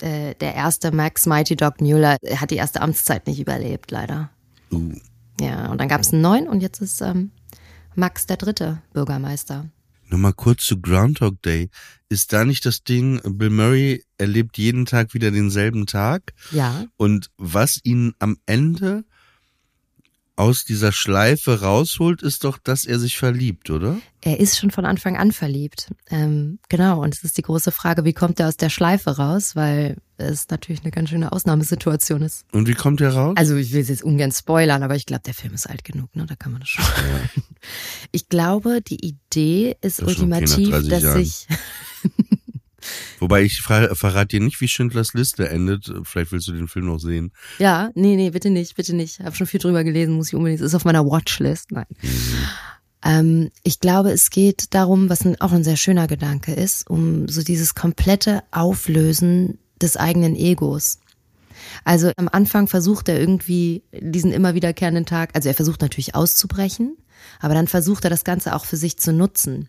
äh, 0.00 0.34
der 0.34 0.54
erste 0.54 0.92
Max 0.92 1.26
Mighty 1.26 1.56
Dog 1.56 1.80
Müller 1.80 2.16
hat 2.36 2.50
die 2.50 2.56
erste 2.56 2.80
Amtszeit 2.80 3.26
nicht 3.26 3.40
überlebt, 3.40 3.90
leider. 3.90 4.30
Uh, 4.70 4.94
Ja, 5.40 5.70
und 5.70 5.78
dann 5.78 5.88
gab 5.88 6.00
es 6.00 6.12
einen 6.12 6.22
neuen 6.22 6.48
und 6.48 6.60
jetzt 6.60 6.80
ist 6.80 7.00
ähm, 7.00 7.30
Max 7.94 8.26
der 8.26 8.36
dritte 8.36 8.82
Bürgermeister. 8.92 9.66
Nochmal 10.08 10.34
kurz 10.34 10.64
zu 10.64 10.80
Groundhog 10.80 11.42
Day. 11.42 11.70
Ist 12.08 12.32
da 12.32 12.44
nicht 12.44 12.64
das 12.64 12.84
Ding, 12.84 13.20
Bill 13.24 13.50
Murray 13.50 14.04
erlebt 14.18 14.58
jeden 14.58 14.86
Tag 14.86 15.14
wieder 15.14 15.30
denselben 15.30 15.86
Tag? 15.86 16.32
Ja. 16.52 16.86
Und 16.96 17.30
was 17.36 17.80
ihn 17.82 18.14
am 18.18 18.36
Ende 18.46 19.04
aus 20.36 20.64
dieser 20.64 20.92
Schleife 20.92 21.60
rausholt, 21.62 22.22
ist 22.22 22.44
doch, 22.44 22.58
dass 22.58 22.84
er 22.84 22.98
sich 22.98 23.16
verliebt, 23.16 23.70
oder? 23.70 23.96
Er 24.20 24.38
ist 24.38 24.58
schon 24.58 24.70
von 24.70 24.84
Anfang 24.84 25.16
an 25.16 25.32
verliebt. 25.32 25.90
Ähm, 26.10 26.58
genau, 26.68 27.02
und 27.02 27.14
es 27.14 27.24
ist 27.24 27.38
die 27.38 27.42
große 27.42 27.72
Frage, 27.72 28.04
wie 28.04 28.12
kommt 28.12 28.38
er 28.38 28.48
aus 28.48 28.56
der 28.56 28.68
Schleife 28.68 29.16
raus? 29.16 29.56
Weil 29.56 29.96
es 30.18 30.48
natürlich 30.48 30.82
eine 30.82 30.90
ganz 30.90 31.08
schöne 31.10 31.32
Ausnahmesituation 31.32 32.22
ist. 32.22 32.44
Und 32.52 32.68
wie 32.68 32.74
kommt 32.74 33.00
er 33.00 33.14
raus? 33.14 33.34
Also 33.36 33.56
ich 33.56 33.72
will 33.72 33.80
es 33.80 33.88
jetzt 33.88 34.02
ungern 34.04 34.32
spoilern, 34.32 34.82
aber 34.82 34.94
ich 34.96 35.06
glaube, 35.06 35.22
der 35.24 35.34
Film 35.34 35.54
ist 35.54 35.68
alt 35.68 35.84
genug, 35.84 36.14
ne? 36.14 36.26
Da 36.26 36.36
kann 36.36 36.52
man 36.52 36.60
das 36.60 36.68
schon. 36.68 36.84
Ja. 36.84 37.42
Ich 38.12 38.28
glaube, 38.28 38.80
die 38.82 39.04
Idee 39.06 39.76
ist 39.80 40.00
Das 40.00 40.08
ultimativ, 40.08 40.68
okay 40.68 40.70
nach 40.70 40.78
30 40.82 40.90
dass 40.90 41.02
Jahren. 41.02 41.24
sich 41.24 41.46
Wobei 43.18 43.42
ich 43.42 43.62
verrate 43.62 44.36
dir 44.36 44.40
nicht, 44.40 44.60
wie 44.60 44.68
Schindlers 44.68 45.14
Liste 45.14 45.48
endet. 45.48 45.92
Vielleicht 46.04 46.32
willst 46.32 46.48
du 46.48 46.52
den 46.52 46.68
Film 46.68 46.86
noch 46.86 46.98
sehen. 46.98 47.32
Ja, 47.58 47.90
nee, 47.94 48.16
nee, 48.16 48.30
bitte 48.30 48.50
nicht, 48.50 48.76
bitte 48.76 48.94
nicht. 48.94 49.20
Habe 49.20 49.36
schon 49.36 49.46
viel 49.46 49.60
drüber 49.60 49.84
gelesen, 49.84 50.14
muss 50.14 50.28
ich 50.28 50.34
unbedingt. 50.34 50.60
Ist 50.60 50.74
auf 50.74 50.84
meiner 50.84 51.06
Watchlist. 51.06 51.72
Nein. 51.72 51.86
Ähm, 53.04 53.50
ich 53.62 53.80
glaube, 53.80 54.10
es 54.10 54.30
geht 54.30 54.74
darum, 54.74 55.08
was 55.08 55.24
ein, 55.24 55.40
auch 55.40 55.52
ein 55.52 55.64
sehr 55.64 55.76
schöner 55.76 56.06
Gedanke 56.06 56.52
ist, 56.52 56.88
um 56.90 57.28
so 57.28 57.42
dieses 57.42 57.74
komplette 57.74 58.42
Auflösen 58.50 59.58
des 59.80 59.96
eigenen 59.96 60.34
Egos. 60.34 60.98
Also 61.84 62.10
am 62.16 62.28
Anfang 62.30 62.68
versucht 62.68 63.08
er 63.08 63.18
irgendwie 63.18 63.82
diesen 63.92 64.32
immer 64.32 64.54
wiederkehrenden 64.54 65.06
Tag, 65.06 65.30
also 65.34 65.48
er 65.48 65.54
versucht 65.54 65.80
natürlich 65.82 66.14
auszubrechen, 66.14 66.96
aber 67.40 67.54
dann 67.54 67.68
versucht 67.68 68.04
er 68.04 68.10
das 68.10 68.24
Ganze 68.24 68.54
auch 68.54 68.64
für 68.64 68.76
sich 68.76 68.98
zu 68.98 69.12
nutzen. 69.12 69.68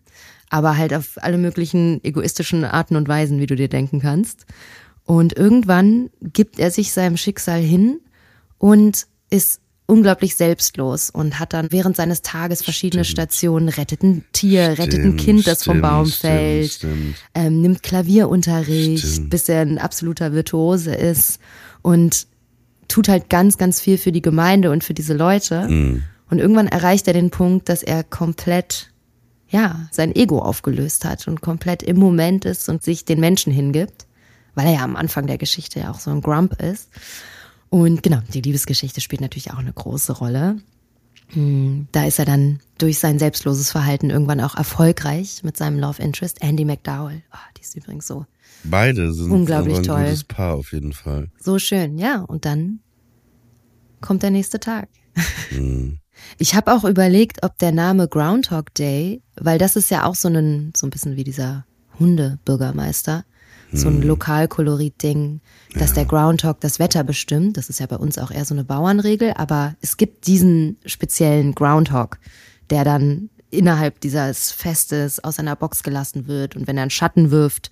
Aber 0.50 0.76
halt 0.76 0.94
auf 0.94 1.16
alle 1.16 1.38
möglichen 1.38 2.02
egoistischen 2.04 2.64
Arten 2.64 2.96
und 2.96 3.08
Weisen, 3.08 3.38
wie 3.40 3.46
du 3.46 3.54
dir 3.56 3.68
denken 3.68 4.00
kannst. 4.00 4.46
Und 5.04 5.36
irgendwann 5.36 6.10
gibt 6.20 6.58
er 6.58 6.70
sich 6.70 6.92
seinem 6.92 7.16
Schicksal 7.16 7.60
hin 7.60 8.00
und 8.58 9.06
ist 9.30 9.60
unglaublich 9.86 10.36
selbstlos 10.36 11.08
und 11.08 11.38
hat 11.38 11.54
dann 11.54 11.72
während 11.72 11.96
seines 11.96 12.20
Tages 12.20 12.62
verschiedene 12.62 13.04
Stimmt. 13.04 13.30
Stationen, 13.30 13.68
rettet 13.70 14.02
ein 14.02 14.24
Tier, 14.32 14.78
rettet 14.78 14.96
ein 15.00 15.00
Stimmt, 15.00 15.20
Kind, 15.20 15.46
das 15.46 15.64
vom 15.64 15.76
stimmt, 15.76 15.82
Baum 15.82 16.06
stimmt, 16.06 16.20
fällt, 16.20 16.72
stimmt. 16.72 17.16
ähm, 17.34 17.62
nimmt 17.62 17.82
Klavierunterricht, 17.82 19.06
Stimmt. 19.06 19.30
bis 19.30 19.48
er 19.48 19.62
ein 19.62 19.78
absoluter 19.78 20.32
Virtuose 20.32 20.94
ist 20.94 21.40
und 21.88 22.26
tut 22.86 23.08
halt 23.08 23.30
ganz, 23.30 23.56
ganz 23.56 23.80
viel 23.80 23.96
für 23.96 24.12
die 24.12 24.20
Gemeinde 24.20 24.70
und 24.70 24.84
für 24.84 24.92
diese 24.92 25.14
Leute. 25.14 25.66
Mhm. 25.68 26.02
Und 26.28 26.38
irgendwann 26.38 26.66
erreicht 26.66 27.06
er 27.06 27.14
den 27.14 27.30
Punkt, 27.30 27.70
dass 27.70 27.82
er 27.82 28.04
komplett, 28.04 28.92
ja, 29.48 29.88
sein 29.90 30.14
Ego 30.14 30.40
aufgelöst 30.40 31.06
hat 31.06 31.26
und 31.26 31.40
komplett 31.40 31.82
im 31.82 31.96
Moment 31.96 32.44
ist 32.44 32.68
und 32.68 32.82
sich 32.82 33.06
den 33.06 33.20
Menschen 33.20 33.50
hingibt, 33.50 34.06
weil 34.54 34.66
er 34.66 34.74
ja 34.74 34.84
am 34.84 34.96
Anfang 34.96 35.26
der 35.26 35.38
Geschichte 35.38 35.80
ja 35.80 35.90
auch 35.90 35.98
so 35.98 36.10
ein 36.10 36.20
Grump 36.20 36.60
ist. 36.60 36.90
Und 37.70 38.02
genau, 38.02 38.18
die 38.34 38.42
Liebesgeschichte 38.42 39.00
spielt 39.00 39.22
natürlich 39.22 39.50
auch 39.50 39.58
eine 39.58 39.72
große 39.72 40.12
Rolle. 40.12 40.58
Hm, 41.28 41.88
Da 41.92 42.06
ist 42.06 42.18
er 42.18 42.24
dann 42.24 42.60
durch 42.78 42.98
sein 42.98 43.18
selbstloses 43.18 43.70
Verhalten 43.70 44.10
irgendwann 44.10 44.40
auch 44.40 44.56
erfolgreich 44.56 45.42
mit 45.42 45.56
seinem 45.56 45.78
Love 45.78 46.00
Interest, 46.02 46.40
Andy 46.42 46.64
McDowell. 46.64 47.22
Ah, 47.30 47.38
die 47.56 47.62
ist 47.62 47.76
übrigens 47.76 48.06
so, 48.06 48.24
Beide 48.64 49.12
sind 49.12 49.30
Unglaublich 49.30 49.76
ein 49.78 49.82
toll. 49.84 50.04
gutes 50.04 50.24
Paar 50.24 50.54
auf 50.54 50.72
jeden 50.72 50.92
Fall. 50.92 51.28
so 51.38 51.58
schön, 51.58 51.96
ja. 51.98 52.20
Und 52.22 52.44
dann 52.44 52.80
kommt 54.00 54.22
der 54.22 54.30
nächste 54.30 54.58
Tag. 54.60 54.88
Mhm. 55.50 55.98
Ich 56.38 56.56
habe 56.56 56.72
auch 56.74 56.82
überlegt, 56.82 57.44
ob 57.44 57.56
der 57.58 57.70
Name 57.70 58.08
Groundhog 58.08 58.74
Day, 58.74 59.22
weil 59.36 59.56
das 59.56 59.76
ist 59.76 59.88
ja 59.88 60.04
auch 60.04 60.16
so 60.16 60.26
ein 60.26 60.72
so 60.76 60.84
ein 60.84 60.90
bisschen 60.90 61.14
wie 61.14 61.22
dieser 61.22 61.64
Hundebürgermeister, 62.00 63.24
so 63.72 63.88
ein 63.88 64.02
Lokalkolorit-Ding, 64.02 65.40
dass 65.74 65.92
der 65.92 66.04
Groundhog 66.04 66.60
das 66.60 66.78
Wetter 66.78 67.04
bestimmt. 67.04 67.56
Das 67.56 67.68
ist 67.68 67.80
ja 67.80 67.86
bei 67.86 67.96
uns 67.96 68.18
auch 68.18 68.30
eher 68.30 68.44
so 68.44 68.54
eine 68.54 68.64
Bauernregel, 68.64 69.34
aber 69.36 69.74
es 69.80 69.96
gibt 69.96 70.26
diesen 70.26 70.78
speziellen 70.86 71.54
Groundhog, 71.54 72.18
der 72.70 72.84
dann 72.84 73.30
innerhalb 73.50 74.00
dieses 74.00 74.52
Festes 74.52 75.22
aus 75.22 75.36
seiner 75.36 75.56
Box 75.56 75.82
gelassen 75.82 76.26
wird 76.26 76.56
und 76.56 76.66
wenn 76.66 76.76
er 76.76 76.82
einen 76.82 76.90
Schatten 76.90 77.30
wirft, 77.30 77.70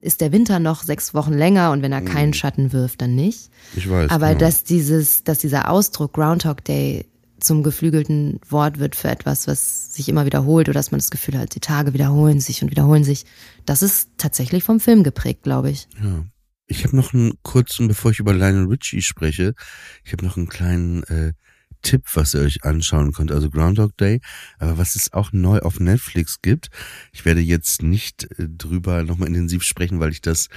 ist 0.00 0.20
der 0.20 0.32
Winter 0.32 0.58
noch 0.58 0.82
sechs 0.82 1.14
Wochen 1.14 1.32
länger 1.32 1.72
und 1.72 1.80
wenn 1.82 1.92
er 1.92 2.02
keinen 2.02 2.34
Schatten 2.34 2.72
wirft, 2.72 3.00
dann 3.00 3.14
nicht. 3.14 3.50
Ich 3.74 3.88
weiß. 3.88 4.10
Aber 4.10 4.28
genau. 4.28 4.40
dass 4.40 4.62
dieses, 4.62 5.24
dass 5.24 5.38
dieser 5.38 5.70
Ausdruck 5.70 6.12
Groundhog 6.12 6.62
Day 6.64 7.06
zum 7.44 7.62
geflügelten 7.62 8.40
Wort 8.48 8.78
wird 8.78 8.96
für 8.96 9.08
etwas, 9.08 9.46
was 9.46 9.94
sich 9.94 10.08
immer 10.08 10.26
wiederholt 10.26 10.68
oder 10.68 10.78
dass 10.78 10.90
man 10.90 10.98
das 10.98 11.10
Gefühl 11.10 11.38
hat, 11.38 11.54
die 11.54 11.60
Tage 11.60 11.92
wiederholen 11.92 12.40
sich 12.40 12.62
und 12.62 12.70
wiederholen 12.70 13.04
sich, 13.04 13.24
das 13.66 13.82
ist 13.82 14.10
tatsächlich 14.16 14.64
vom 14.64 14.80
Film 14.80 15.02
geprägt, 15.04 15.42
glaube 15.42 15.70
ich. 15.70 15.88
Ja. 16.02 16.24
Ich 16.66 16.84
habe 16.84 16.96
noch 16.96 17.12
einen 17.12 17.34
kurzen, 17.42 17.88
bevor 17.88 18.10
ich 18.10 18.20
über 18.20 18.32
Lionel 18.32 18.66
Richie 18.66 19.02
spreche, 19.02 19.54
ich 20.02 20.12
habe 20.12 20.24
noch 20.24 20.38
einen 20.38 20.48
kleinen 20.48 21.02
äh, 21.04 21.34
Tipp, 21.82 22.04
was 22.14 22.34
ihr 22.34 22.40
euch 22.40 22.64
anschauen 22.64 23.12
könnt. 23.12 23.30
Also 23.30 23.50
Groundhog 23.50 23.96
Day, 23.98 24.20
aber 24.58 24.78
was 24.78 24.96
es 24.96 25.12
auch 25.12 25.32
neu 25.32 25.60
auf 25.60 25.78
Netflix 25.78 26.40
gibt. 26.40 26.70
Ich 27.12 27.24
werde 27.24 27.40
jetzt 27.40 27.82
nicht 27.82 28.24
äh, 28.38 28.48
drüber 28.48 29.04
nochmal 29.04 29.28
intensiv 29.28 29.62
sprechen, 29.62 30.00
weil 30.00 30.10
ich 30.10 30.22
das 30.22 30.48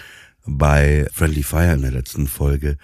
bei 0.48 1.08
Friendly 1.14 1.44
Fire 1.44 1.74
in 1.74 1.82
der 1.82 1.92
letzten 1.92 2.28
Folge 2.28 2.78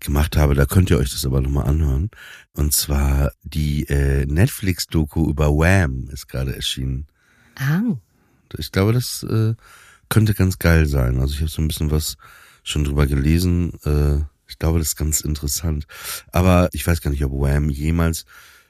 gemacht 0.00 0.36
habe. 0.36 0.54
Da 0.54 0.66
könnt 0.66 0.90
ihr 0.90 0.98
euch 0.98 1.10
das 1.10 1.24
aber 1.24 1.40
nochmal 1.40 1.66
anhören. 1.66 2.10
Und 2.52 2.72
zwar 2.72 3.32
die 3.42 3.84
äh, 3.88 4.26
Netflix-Doku 4.26 5.30
über 5.30 5.48
Wham 5.48 6.08
ist 6.12 6.28
gerade 6.28 6.54
erschienen. 6.54 7.06
Ah, 7.56 7.80
Ich 8.58 8.72
glaube, 8.72 8.92
das 8.92 9.22
äh, 9.24 9.54
könnte 10.08 10.34
ganz 10.34 10.58
geil 10.58 10.86
sein. 10.86 11.18
Also 11.20 11.34
ich 11.34 11.40
habe 11.40 11.50
so 11.50 11.62
ein 11.62 11.68
bisschen 11.68 11.90
was 11.90 12.16
schon 12.62 12.84
drüber 12.84 13.06
gelesen. 13.06 13.72
Äh, 13.84 14.24
ich 14.46 14.58
glaube, 14.58 14.78
das 14.78 14.88
ist 14.88 14.96
ganz 14.96 15.20
interessant. 15.20 15.86
Aber 16.32 16.68
ich 16.72 16.86
weiß 16.86 17.00
gar 17.00 17.10
nicht, 17.10 17.24
ob 17.24 17.32
Wham 17.32 17.70
jemals 17.70 18.24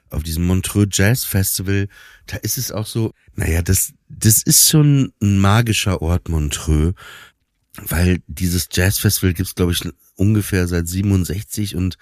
auf 0.09 0.23
diesem 0.23 0.45
Montreux 0.45 0.87
Jazz 0.91 1.25
Festival, 1.25 1.87
da 2.27 2.37
ist 2.37 2.57
es 2.57 2.71
auch 2.71 2.85
so, 2.85 3.11
naja, 3.35 3.61
das, 3.61 3.93
das 4.07 4.43
ist 4.43 4.69
schon 4.69 5.13
ein 5.21 5.39
magischer 5.39 6.01
Ort, 6.01 6.29
Montreux, 6.29 6.93
weil 7.87 8.19
dieses 8.27 8.67
Jazzfestival 8.71 9.33
gibt's 9.33 9.55
glaube 9.55 9.71
ich, 9.71 9.81
ungefähr 10.15 10.67
seit 10.67 10.87
67 10.87 11.75
und 11.75 11.97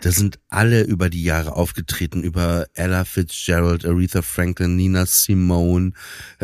da 0.00 0.10
sind 0.10 0.38
alle 0.48 0.82
über 0.82 1.10
die 1.10 1.22
Jahre 1.22 1.54
aufgetreten, 1.54 2.22
über 2.22 2.66
Ella 2.74 3.04
Fitzgerald, 3.04 3.84
Aretha 3.84 4.22
Franklin, 4.22 4.76
Nina 4.76 5.06
Simone, 5.06 5.92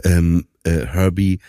ähm, 0.05 0.47
äh, 0.63 0.87
Herbie 0.87 1.41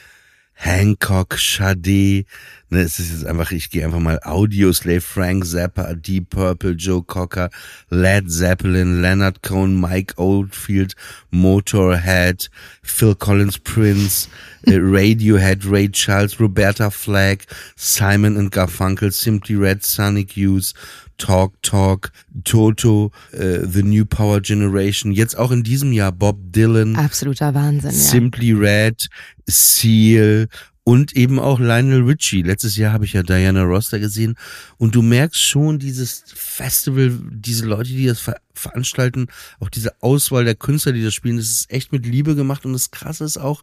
Hancock, 0.61 1.37
Sade, 1.39 2.25
ne, 2.69 2.81
es 2.81 2.99
ist 2.99 3.11
jetzt 3.11 3.25
einfach, 3.25 3.51
ich 3.51 3.69
gehe 3.69 3.85
einfach 3.85 3.99
mal 3.99 4.19
Audioslave, 4.23 4.99
Frank 4.99 5.45
Zappa, 5.45 5.93
Deep 5.93 6.31
Purple, 6.31 6.71
Joe 6.71 7.01
Cocker, 7.01 7.49
Led 7.89 8.29
Zeppelin, 8.29 9.01
Leonard 9.01 9.41
Cohen, 9.41 9.79
Mike 9.79 10.15
Oldfield, 10.17 10.95
Motorhead, 11.31 12.49
Phil 12.83 13.15
Collins, 13.15 13.57
Prince, 13.57 14.27
äh, 14.65 14.71
Radiohead, 14.77 15.65
Ray 15.65 15.89
Charles, 15.89 16.41
Roberta 16.41 16.89
Flack, 16.89 17.45
Simon 17.77 18.35
and 18.35 18.51
Garfunkel, 18.51 19.13
Simply 19.13 19.55
Red, 19.55 19.85
Sonic 19.85 20.35
Youth, 20.35 20.73
Talk 21.19 21.53
Talk, 21.61 22.11
Toto, 22.43 23.11
äh, 23.31 23.59
The 23.67 23.83
New 23.83 24.05
Power 24.05 24.41
Generation, 24.41 25.11
jetzt 25.11 25.37
auch 25.37 25.51
in 25.51 25.61
diesem 25.63 25.91
Jahr 25.91 26.11
Bob 26.11 26.37
Dylan, 26.41 26.95
absoluter 26.95 27.53
Wahnsinn, 27.53 27.91
ja. 27.91 27.97
Simply 27.97 28.53
Red, 28.53 29.07
Seal 29.47 30.47
und 30.89 31.15
eben 31.15 31.37
auch 31.37 31.59
Lionel 31.59 32.01
Richie. 32.01 32.41
Letztes 32.41 32.75
Jahr 32.75 32.93
habe 32.93 33.05
ich 33.05 33.13
ja 33.13 33.21
Diana 33.21 33.61
Ross 33.61 33.91
da 33.91 33.99
gesehen 33.99 34.33
und 34.77 34.95
du 34.95 35.03
merkst 35.03 35.39
schon 35.39 35.77
dieses 35.77 36.23
Festival, 36.33 37.15
diese 37.29 37.67
Leute, 37.67 37.91
die 37.91 38.07
das 38.07 38.19
ver 38.19 38.37
veranstalten, 38.55 39.27
auch 39.61 39.69
diese 39.69 40.01
Auswahl 40.01 40.43
der 40.43 40.55
Künstler, 40.55 40.91
die 40.91 41.03
das 41.03 41.13
spielen, 41.13 41.37
das 41.37 41.45
ist 41.45 41.71
echt 41.71 41.93
mit 41.93 42.05
Liebe 42.05 42.35
gemacht 42.35 42.65
und 42.65 42.73
das 42.73 42.91
Krasse 42.91 43.23
ist 43.23 43.37
auch, 43.37 43.61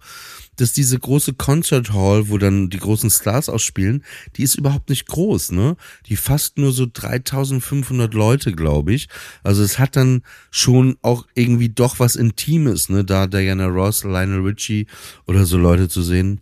dass 0.56 0.72
diese 0.72 0.98
große 0.98 1.34
Concert 1.34 1.92
Hall, 1.92 2.30
wo 2.30 2.38
dann 2.38 2.70
die 2.70 2.78
großen 2.78 3.10
Stars 3.10 3.50
ausspielen, 3.50 4.04
die 4.36 4.42
ist 4.42 4.54
überhaupt 4.54 4.88
nicht 4.88 5.06
groß, 5.06 5.52
ne? 5.52 5.76
Die 6.06 6.16
fasst 6.16 6.56
nur 6.56 6.72
so 6.72 6.86
3500 6.90 8.14
Leute, 8.14 8.52
glaube 8.52 8.94
ich. 8.94 9.08
Also 9.42 9.62
es 9.62 9.78
hat 9.78 9.96
dann 9.96 10.22
schon 10.50 10.96
auch 11.02 11.26
irgendwie 11.34 11.68
doch 11.68 11.98
was 11.98 12.16
Intimes, 12.16 12.88
ne? 12.88 13.04
Da 13.04 13.26
Diana 13.26 13.66
Ross, 13.66 14.02
Lionel 14.02 14.40
Richie 14.40 14.86
oder 15.26 15.44
so 15.44 15.58
Leute 15.58 15.90
zu 15.90 16.02
sehen. 16.02 16.40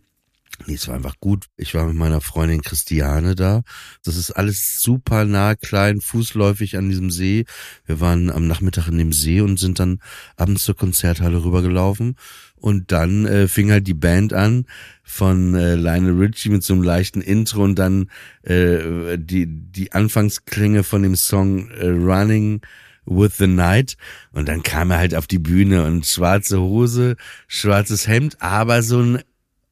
Nee, 0.67 0.75
es 0.75 0.89
war 0.89 0.95
einfach 0.95 1.17
gut. 1.21 1.47
Ich 1.57 1.75
war 1.75 1.85
mit 1.87 1.97
meiner 1.97 2.21
Freundin 2.21 2.63
Christiane 2.63 3.35
da. 3.35 3.63
Das 4.05 4.17
ist 4.17 4.31
alles 4.31 4.81
super 4.81 5.25
nah, 5.25 5.55
klein, 5.55 6.01
fußläufig 6.01 6.77
an 6.77 6.89
diesem 6.89 7.11
See. 7.11 7.45
Wir 7.87 8.01
waren 8.01 8.31
am 8.31 8.47
Nachmittag 8.47 8.89
in 8.89 8.99
dem 8.99 9.13
See 9.13 9.41
und 9.41 9.59
sind 9.59 9.79
dann 9.81 10.01
abends 10.37 10.65
zur 10.65 10.77
Konzerthalle 10.77 11.45
rübergelaufen. 11.45 12.17
Und 12.57 12.93
dann 12.93 13.27
äh, 13.27 13.49
fing 13.49 13.71
halt 13.71 13.87
die 13.87 13.95
Band 13.95 14.33
an 14.33 14.67
von 15.03 15.55
äh, 15.55 15.75
Lionel 15.75 16.19
Richie 16.19 16.49
mit 16.49 16.63
so 16.63 16.73
einem 16.73 16.83
leichten 16.83 17.21
Intro 17.21 17.63
und 17.63 17.79
dann 17.79 18.11
äh, 18.43 19.19
die, 19.19 19.47
die 19.47 19.93
Anfangsklänge 19.93 20.83
von 20.83 21.03
dem 21.03 21.17
Song 21.17 21.69
äh, 21.73 21.89
Running 21.89 22.63
with 23.05 23.37
the 23.37 23.47
Night. 23.47 23.97
Und 24.33 24.49
dann 24.49 24.63
kam 24.63 24.91
er 24.93 24.99
halt 24.99 25.15
auf 25.15 25.27
die 25.27 25.39
Bühne 25.39 25.85
und 25.85 26.07
schwarze 26.07 26.61
Hose, 26.61 27.17
schwarzes 27.49 28.07
Hemd, 28.07 28.41
aber 28.41 28.83
so 28.83 29.01
ein 29.01 29.23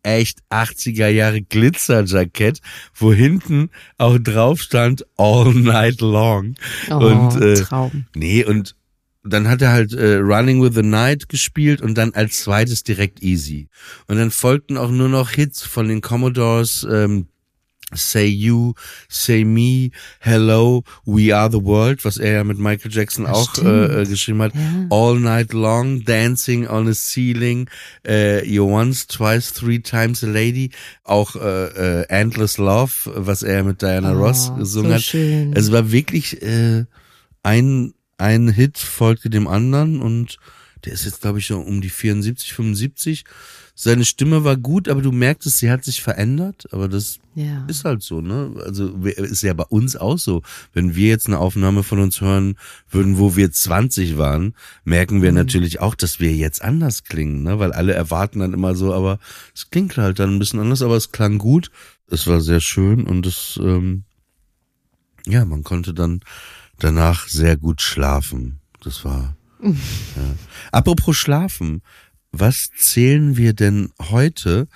echt 0.02 0.40
80er 0.50 1.08
Jahre 1.08 1.42
Glitzerjackett, 1.42 2.60
wo 2.94 3.12
hinten 3.12 3.70
auch 3.98 4.18
drauf 4.18 4.60
stand 4.60 5.06
All 5.16 5.52
Night 5.54 6.00
Long. 6.00 6.54
Oh, 6.90 6.96
und 6.96 7.40
äh, 7.40 7.54
Traum. 7.54 8.06
nee, 8.14 8.44
und 8.44 8.74
dann 9.24 9.48
hat 9.48 9.62
er 9.62 9.70
halt 9.70 9.92
äh, 9.92 10.16
Running 10.16 10.62
with 10.62 10.74
the 10.74 10.82
Night 10.82 11.28
gespielt 11.28 11.80
und 11.80 11.96
dann 11.96 12.12
als 12.14 12.40
zweites 12.40 12.82
direkt 12.82 13.22
Easy. 13.22 13.68
Und 14.08 14.16
dann 14.16 14.30
folgten 14.30 14.76
auch 14.76 14.90
nur 14.90 15.08
noch 15.08 15.30
Hits 15.30 15.62
von 15.62 15.88
den 15.88 16.00
Commodores, 16.00 16.86
ähm, 16.90 17.28
Say 17.94 18.26
You, 18.26 18.74
Say 19.08 19.44
Me, 19.44 19.90
Hello, 20.20 20.82
We 21.04 21.34
Are 21.36 21.50
the 21.50 21.62
World, 21.62 22.04
was 22.04 22.18
er 22.18 22.32
ja 22.32 22.44
mit 22.44 22.58
Michael 22.58 22.92
Jackson 22.92 23.24
Das 23.24 23.32
auch 23.36 23.58
äh, 23.62 24.02
äh, 24.02 24.06
geschrieben 24.06 24.42
hat. 24.42 24.54
Ja. 24.54 24.86
All 24.90 25.18
Night 25.20 25.52
Long, 25.52 26.04
Dancing 26.04 26.66
on 26.66 26.88
a 26.88 26.92
Ceiling, 26.94 27.68
äh, 28.06 28.44
You 28.46 28.64
Once, 28.64 29.06
Twice, 29.06 29.52
Three 29.52 29.80
Times 29.80 30.24
a 30.24 30.26
Lady, 30.28 30.70
auch 31.04 31.36
äh, 31.36 32.00
äh, 32.00 32.06
Endless 32.08 32.58
Love, 32.58 32.92
was 33.14 33.42
er 33.42 33.64
mit 33.64 33.82
Diana 33.82 34.12
Oh, 34.14 34.18
Ross 34.18 34.52
gesungen 34.56 34.90
so 34.90 34.94
hat. 34.94 35.02
schön. 35.02 35.52
Es 35.54 35.70
war 35.72 35.90
wirklich 35.92 36.42
äh, 36.42 36.84
ein 37.42 37.94
ein 38.18 38.48
Hit 38.48 38.78
folgte 38.78 39.30
dem 39.30 39.48
anderen 39.48 40.00
und 40.00 40.36
der 40.84 40.92
ist 40.92 41.04
jetzt 41.04 41.22
glaube 41.22 41.40
ich 41.40 41.46
so 41.46 41.58
um 41.58 41.80
die 41.80 41.90
74, 41.90 42.52
75. 42.54 43.24
Seine 43.74 44.04
Stimme 44.04 44.44
war 44.44 44.56
gut, 44.58 44.88
aber 44.88 45.00
du 45.00 45.12
merktest, 45.12 45.58
sie 45.58 45.70
hat 45.70 45.82
sich 45.82 46.02
verändert, 46.02 46.68
aber 46.72 46.88
das 46.88 47.18
ja. 47.34 47.64
ist 47.68 47.84
halt 47.86 48.02
so, 48.02 48.20
ne? 48.20 48.54
Also 48.64 48.88
ist 49.06 49.42
ja 49.42 49.54
bei 49.54 49.64
uns 49.64 49.96
auch 49.96 50.18
so. 50.18 50.42
Wenn 50.74 50.94
wir 50.94 51.08
jetzt 51.08 51.26
eine 51.26 51.38
Aufnahme 51.38 51.82
von 51.82 51.98
uns 51.98 52.20
hören 52.20 52.56
würden, 52.90 53.18
wo 53.18 53.34
wir 53.34 53.50
20 53.50 54.18
waren, 54.18 54.54
merken 54.84 55.22
wir 55.22 55.32
natürlich 55.32 55.80
auch, 55.80 55.94
dass 55.94 56.20
wir 56.20 56.34
jetzt 56.34 56.60
anders 56.60 57.04
klingen, 57.04 57.42
ne? 57.42 57.58
Weil 57.58 57.72
alle 57.72 57.94
erwarten 57.94 58.40
dann 58.40 58.52
immer 58.52 58.74
so, 58.74 58.92
aber 58.92 59.18
es 59.54 59.70
klingt 59.70 59.96
halt 59.96 60.18
dann 60.18 60.34
ein 60.34 60.38
bisschen 60.38 60.60
anders, 60.60 60.82
aber 60.82 60.96
es 60.96 61.10
klang 61.10 61.38
gut. 61.38 61.70
Es 62.08 62.26
war 62.26 62.42
sehr 62.42 62.60
schön 62.60 63.04
und 63.06 63.26
es, 63.26 63.58
ähm, 63.62 64.04
ja, 65.26 65.46
man 65.46 65.62
konnte 65.62 65.94
dann 65.94 66.20
danach 66.78 67.26
sehr 67.26 67.56
gut 67.56 67.80
schlafen. 67.80 68.60
Das 68.84 69.04
war. 69.04 69.34
ja. 69.62 69.72
Apropos 70.72 71.16
schlafen, 71.16 71.80
was 72.32 72.70
zählen 72.76 73.36
wir 73.36 73.52
denn 73.52 73.92
heute? 74.10 74.68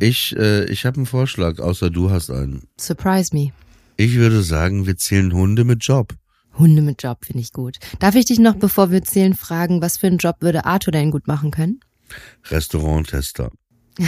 Ich, 0.00 0.36
äh, 0.36 0.64
ich 0.66 0.84
habe 0.84 0.98
einen 0.98 1.06
Vorschlag, 1.06 1.58
außer 1.58 1.90
du 1.90 2.10
hast 2.10 2.30
einen. 2.30 2.68
Surprise 2.78 3.34
me. 3.34 3.52
Ich 3.96 4.14
würde 4.14 4.42
sagen, 4.42 4.86
wir 4.86 4.96
zählen 4.96 5.32
Hunde 5.32 5.64
mit 5.64 5.84
Job. 5.84 6.14
Hunde 6.58 6.82
mit 6.82 7.02
Job 7.02 7.24
finde 7.24 7.40
ich 7.40 7.52
gut. 7.52 7.78
Darf 7.98 8.14
ich 8.14 8.26
dich 8.26 8.38
noch, 8.38 8.56
bevor 8.56 8.90
wir 8.90 9.02
zählen, 9.02 9.34
fragen, 9.34 9.80
was 9.80 9.96
für 9.96 10.06
einen 10.06 10.18
Job 10.18 10.36
würde 10.40 10.64
Arthur 10.64 10.92
denn 10.92 11.10
gut 11.10 11.26
machen 11.26 11.50
können? 11.50 11.80
Restauranttester. 12.50 13.50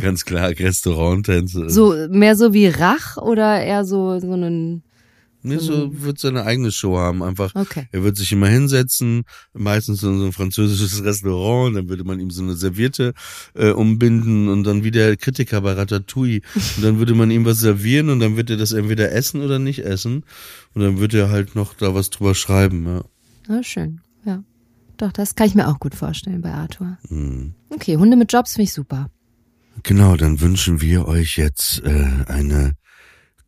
Ganz 0.00 0.24
klar, 0.24 0.50
Restauranttester. 0.50 1.70
So, 1.70 1.94
mehr 2.10 2.36
so 2.36 2.52
wie 2.52 2.66
Rach 2.66 3.16
oder 3.16 3.62
eher 3.62 3.84
so, 3.84 4.18
so 4.18 4.32
einen, 4.32 4.82
Nee, 5.42 5.58
so 5.58 6.02
wird 6.02 6.18
seine 6.18 6.44
eigene 6.44 6.72
Show 6.72 6.98
haben. 6.98 7.22
Einfach, 7.22 7.54
okay. 7.54 7.86
er 7.92 8.02
wird 8.02 8.16
sich 8.16 8.32
immer 8.32 8.48
hinsetzen, 8.48 9.22
meistens 9.52 10.02
in 10.02 10.18
so 10.18 10.26
ein 10.26 10.32
französisches 10.32 11.04
Restaurant, 11.04 11.76
dann 11.76 11.88
würde 11.88 12.04
man 12.04 12.18
ihm 12.18 12.30
so 12.30 12.42
eine 12.42 12.54
Serviette 12.54 13.14
äh, 13.54 13.70
umbinden 13.70 14.48
und 14.48 14.64
dann 14.64 14.82
wie 14.84 14.90
der 14.90 15.16
Kritiker 15.16 15.60
bei 15.60 15.72
Ratatouille. 15.72 16.40
Und 16.76 16.84
dann 16.84 16.98
würde 16.98 17.14
man 17.14 17.30
ihm 17.30 17.44
was 17.44 17.60
servieren 17.60 18.10
und 18.10 18.20
dann 18.20 18.36
wird 18.36 18.50
er 18.50 18.56
das 18.56 18.72
entweder 18.72 19.12
essen 19.12 19.42
oder 19.42 19.58
nicht 19.58 19.84
essen. 19.84 20.24
Und 20.74 20.82
dann 20.82 20.98
wird 20.98 21.14
er 21.14 21.30
halt 21.30 21.54
noch 21.54 21.74
da 21.74 21.94
was 21.94 22.10
drüber 22.10 22.34
schreiben. 22.34 22.86
Ja. 22.86 23.04
Ah, 23.48 23.62
schön. 23.62 24.00
Ja. 24.24 24.42
Doch, 24.96 25.12
das 25.12 25.36
kann 25.36 25.46
ich 25.46 25.54
mir 25.54 25.68
auch 25.68 25.78
gut 25.78 25.94
vorstellen 25.94 26.40
bei 26.40 26.52
Arthur. 26.52 26.98
Mhm. 27.08 27.54
Okay, 27.70 27.96
Hunde 27.96 28.16
mit 28.16 28.32
Jobs 28.32 28.54
finde 28.54 28.64
ich 28.64 28.72
super. 28.72 29.10
Genau, 29.84 30.16
dann 30.16 30.40
wünschen 30.40 30.80
wir 30.80 31.06
euch 31.06 31.36
jetzt 31.36 31.82
äh, 31.84 32.24
eine 32.26 32.74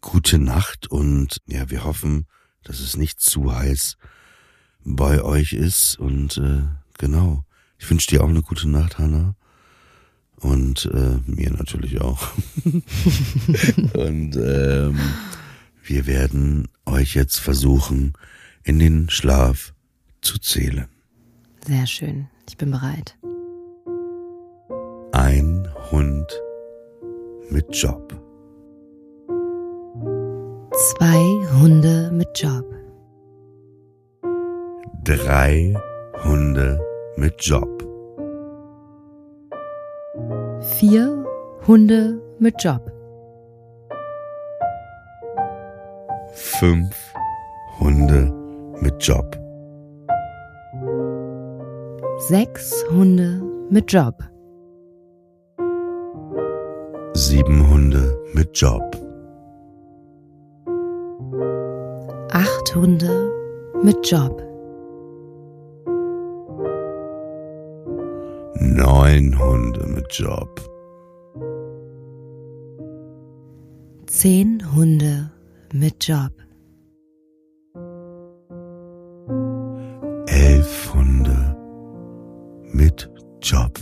gute 0.00 0.38
Nacht 0.38 0.86
und 0.88 1.40
ja, 1.46 1.70
wir 1.70 1.84
hoffen, 1.84 2.26
dass 2.62 2.80
es 2.80 2.96
nicht 2.96 3.20
zu 3.20 3.54
heiß 3.54 3.96
bei 4.84 5.22
euch 5.22 5.52
ist 5.52 5.98
und 5.98 6.38
äh, 6.38 6.62
genau. 6.98 7.44
Ich 7.78 7.88
wünsche 7.88 8.08
dir 8.08 8.22
auch 8.22 8.28
eine 8.28 8.42
gute 8.42 8.68
Nacht, 8.68 8.98
Hanna. 8.98 9.34
Und 10.36 10.86
äh, 10.86 11.18
mir 11.26 11.50
natürlich 11.50 12.00
auch. 12.00 12.28
und 12.64 14.36
ähm, 14.36 14.98
wir 15.82 16.06
werden 16.06 16.68
euch 16.86 17.14
jetzt 17.14 17.38
versuchen, 17.38 18.14
in 18.62 18.78
den 18.78 19.10
Schlaf 19.10 19.74
zu 20.22 20.38
zählen. 20.38 20.88
Sehr 21.66 21.86
schön. 21.86 22.28
Ich 22.48 22.56
bin 22.56 22.70
bereit. 22.70 23.18
Ein 25.12 25.68
Hund 25.90 26.26
mit 27.50 27.66
Job. 27.74 28.29
Zwei 31.00 31.46
Hunde 31.58 32.10
mit 32.12 32.28
Job. 32.34 32.66
Drei 35.02 35.74
Hunde 36.22 36.78
mit 37.16 37.40
Job. 37.40 37.70
Vier 40.60 41.24
Hunde 41.66 42.20
mit 42.38 42.62
Job. 42.62 42.92
Fünf 46.34 47.14
Hunde 47.78 48.30
mit 48.82 49.02
Job. 49.02 49.38
Sechs 52.28 52.84
Hunde 52.90 53.40
mit 53.70 53.90
Job. 53.90 54.22
Sieben 57.14 57.70
Hunde 57.70 58.18
mit 58.34 58.50
Job. 58.54 58.99
Hunde 62.74 63.32
mit 63.82 64.10
Job. 64.10 64.42
Neun 68.54 69.38
Hunde 69.38 69.86
mit 69.86 70.06
Job. 70.12 70.60
Zehn 74.06 74.62
Hunde 74.74 75.30
mit 75.72 76.06
Job. 76.06 76.32
Elf 80.26 80.94
Hunde 80.94 81.56
mit 82.72 83.10
Job. 83.42 83.78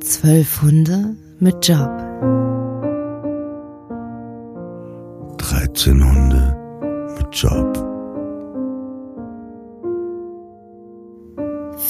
Zwölf 0.00 0.62
Hunde 0.62 1.16
mit 1.40 1.66
Job. 1.66 2.07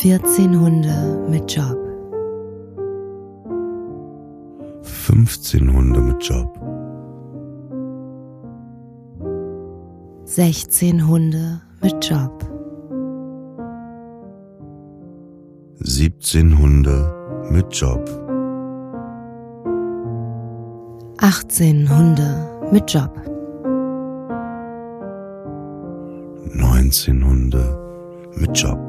14 0.00 0.61
Hunde 0.61 1.26
mit 1.28 1.52
Job. 1.52 1.76
15 4.84 5.72
Hunde 5.74 6.00
mit 6.00 6.22
Job. 6.22 6.56
16 10.24 11.08
Hunde 11.08 11.61
mit 11.82 12.08
Job. 12.08 12.48
17 15.80 16.56
Hunde 16.56 17.48
mit 17.50 17.66
Job. 17.74 18.08
18 21.18 21.88
Hunde 21.90 22.46
mit 22.70 22.88
Job. 22.88 23.20
19 26.54 27.24
Hunde 27.24 28.30
mit 28.37 28.56
Job. 28.56 28.88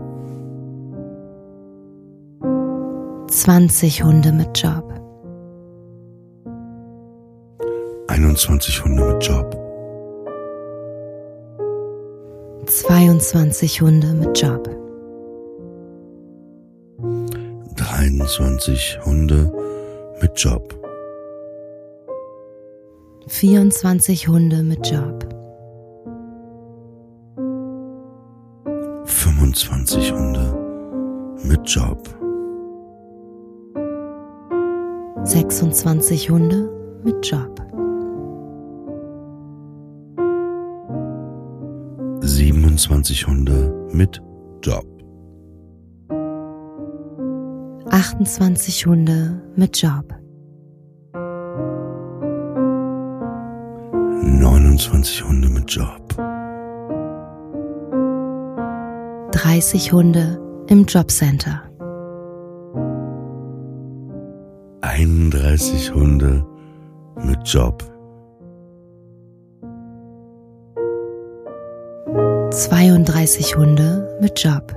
20 3.40 4.04
Hunde 4.04 4.34
mit 4.34 4.50
Job. 4.62 4.84
21 8.10 8.84
Hunde 8.84 9.06
mit 9.06 9.26
Job. 9.26 9.56
22 12.66 13.82
Hunde 13.82 14.08
mit 14.08 14.38
Job. 14.38 14.70
23 17.78 19.00
Hunde 19.06 19.54
mit 20.22 20.32
Job. 20.36 20.76
24 23.28 24.28
Hunde 24.28 24.64
mit 24.64 24.86
Job. 24.86 25.26
25 29.06 30.12
Hunde 30.12 31.38
mit 31.46 31.62
Job. 31.70 32.19
26 35.30 36.32
Hunde 36.32 36.72
mit 37.04 37.24
Job. 37.24 37.62
27 42.22 43.28
Hunde 43.28 43.88
mit 43.92 44.20
Job. 44.64 44.88
28 47.92 48.88
Hunde 48.88 49.40
mit 49.56 49.80
Job. 49.80 50.16
29 54.24 55.24
Hunde 55.26 55.50
mit 55.50 55.70
Job. 55.70 56.08
30 59.32 59.94
Hunde 59.94 60.42
im 60.70 60.86
Jobcenter. 60.86 61.69
31 65.60 65.94
Hunde 65.94 66.46
mit 67.22 67.40
Job. 67.46 67.84
32 72.50 73.58
Hunde 73.58 74.18
mit 74.22 74.42
Job. 74.42 74.74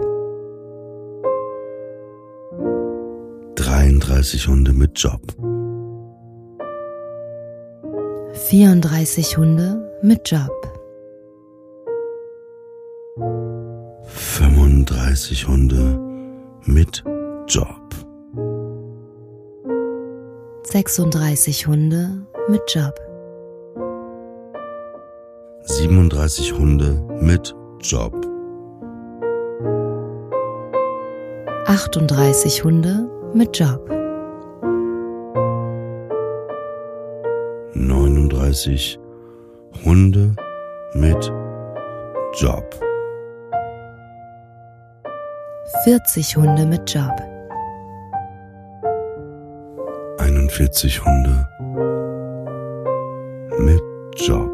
33 3.54 4.48
Hunde 4.48 4.72
mit 4.72 4.98
Job. 4.98 5.20
34 8.32 9.36
Hunde 9.36 10.00
mit 10.02 10.28
Job. 10.28 10.50
35 14.08 15.46
Hunde 15.46 15.96
mit 16.66 17.04
Job. 17.46 17.81
36 20.72 21.66
Hunde 21.66 22.08
mit 22.48 22.62
Job. 22.66 22.98
37 25.64 26.54
Hunde 26.54 26.94
mit 27.20 27.54
Job. 27.82 28.14
38 31.66 32.64
Hunde 32.64 33.06
mit 33.34 33.58
Job. 33.58 33.86
39 37.74 38.98
Hunde 39.84 40.34
mit 40.94 41.32
Job. 42.40 42.80
40 45.84 46.36
Hunde 46.38 46.64
mit 46.64 46.90
Job. 46.90 47.31
41 50.62 51.04
Hunde 51.04 51.48
mit 53.58 53.82
Job. 54.14 54.48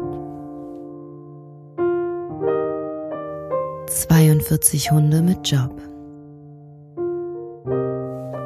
42 3.87 4.91
Hunde 4.91 5.21
mit 5.21 5.47
Job. 5.47 5.79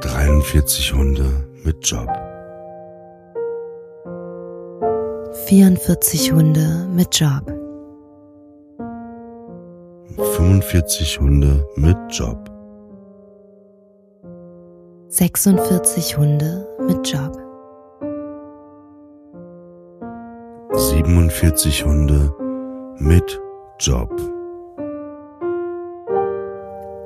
43 0.02 0.94
Hunde 0.94 1.24
mit 1.64 1.78
Job. 1.88 2.10
44 5.46 6.34
Hunde 6.34 6.86
mit 6.94 7.18
Job. 7.18 7.50
45 10.18 11.22
Hunde 11.22 11.66
mit 11.78 11.98
Job. 12.10 12.50
46 15.08 16.18
Hunde 16.18 16.68
mit 16.86 17.08
Job. 17.08 17.43
47 21.06 21.84
Hunde 21.84 22.34
mit 22.98 23.42
Job. 23.78 24.10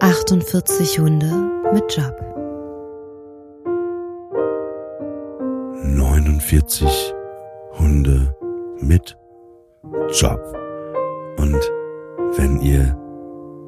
48 0.01 0.99
Hunde 0.99 1.33
mit 1.73 1.97
Job. 1.97 2.13
49 5.83 7.15
Hunde 7.79 8.35
mit 8.81 9.17
Job. 10.11 10.39
Und 11.39 11.59
wenn 12.37 12.61
ihr 12.61 12.95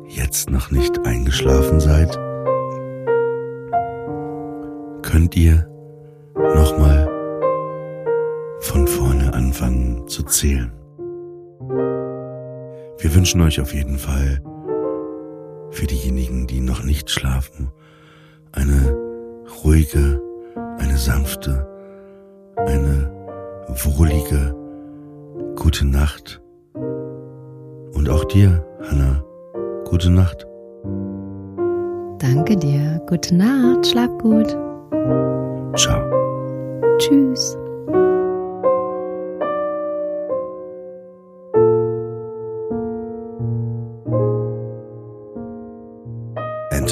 jetzt 0.10 0.52
noch 0.52 0.70
nicht 0.70 1.08
eingeschlafen 1.08 1.80
seid, 1.80 2.16
könnt 5.02 5.36
ihr 5.36 5.68
nochmal 6.36 7.09
von 8.62 8.88
vorne 8.88 9.34
anfangen 9.34 10.08
zu 10.08 10.24
zählen. 10.24 10.72
Wir 13.00 13.16
wünschen 13.16 13.42
euch 13.42 13.62
auf 13.62 13.74
jeden 13.74 13.98
Fall 13.98 14.42
für 15.72 15.86
diejenigen, 15.86 16.48
die 16.48 16.62
noch 16.62 16.84
nicht 16.84 17.10
schlafen, 17.10 17.72
eine 18.52 18.96
ruhige, 19.64 20.22
eine 20.78 20.98
sanfte, 20.98 21.68
eine 22.58 23.12
wohlige 23.68 24.56
gute 25.56 25.86
Nacht. 25.86 26.42
Und 26.74 28.10
auch 28.10 28.24
dir, 28.26 28.66
Hannah, 28.90 29.24
gute 29.86 30.10
Nacht. 30.10 30.46
Danke 32.20 32.56
dir. 32.56 33.02
Gute 33.08 33.36
Nacht. 33.36 33.88
Schlaf 33.88 34.10
gut. 34.20 34.48
Ciao. 35.76 36.02
Tschüss. 36.98 37.59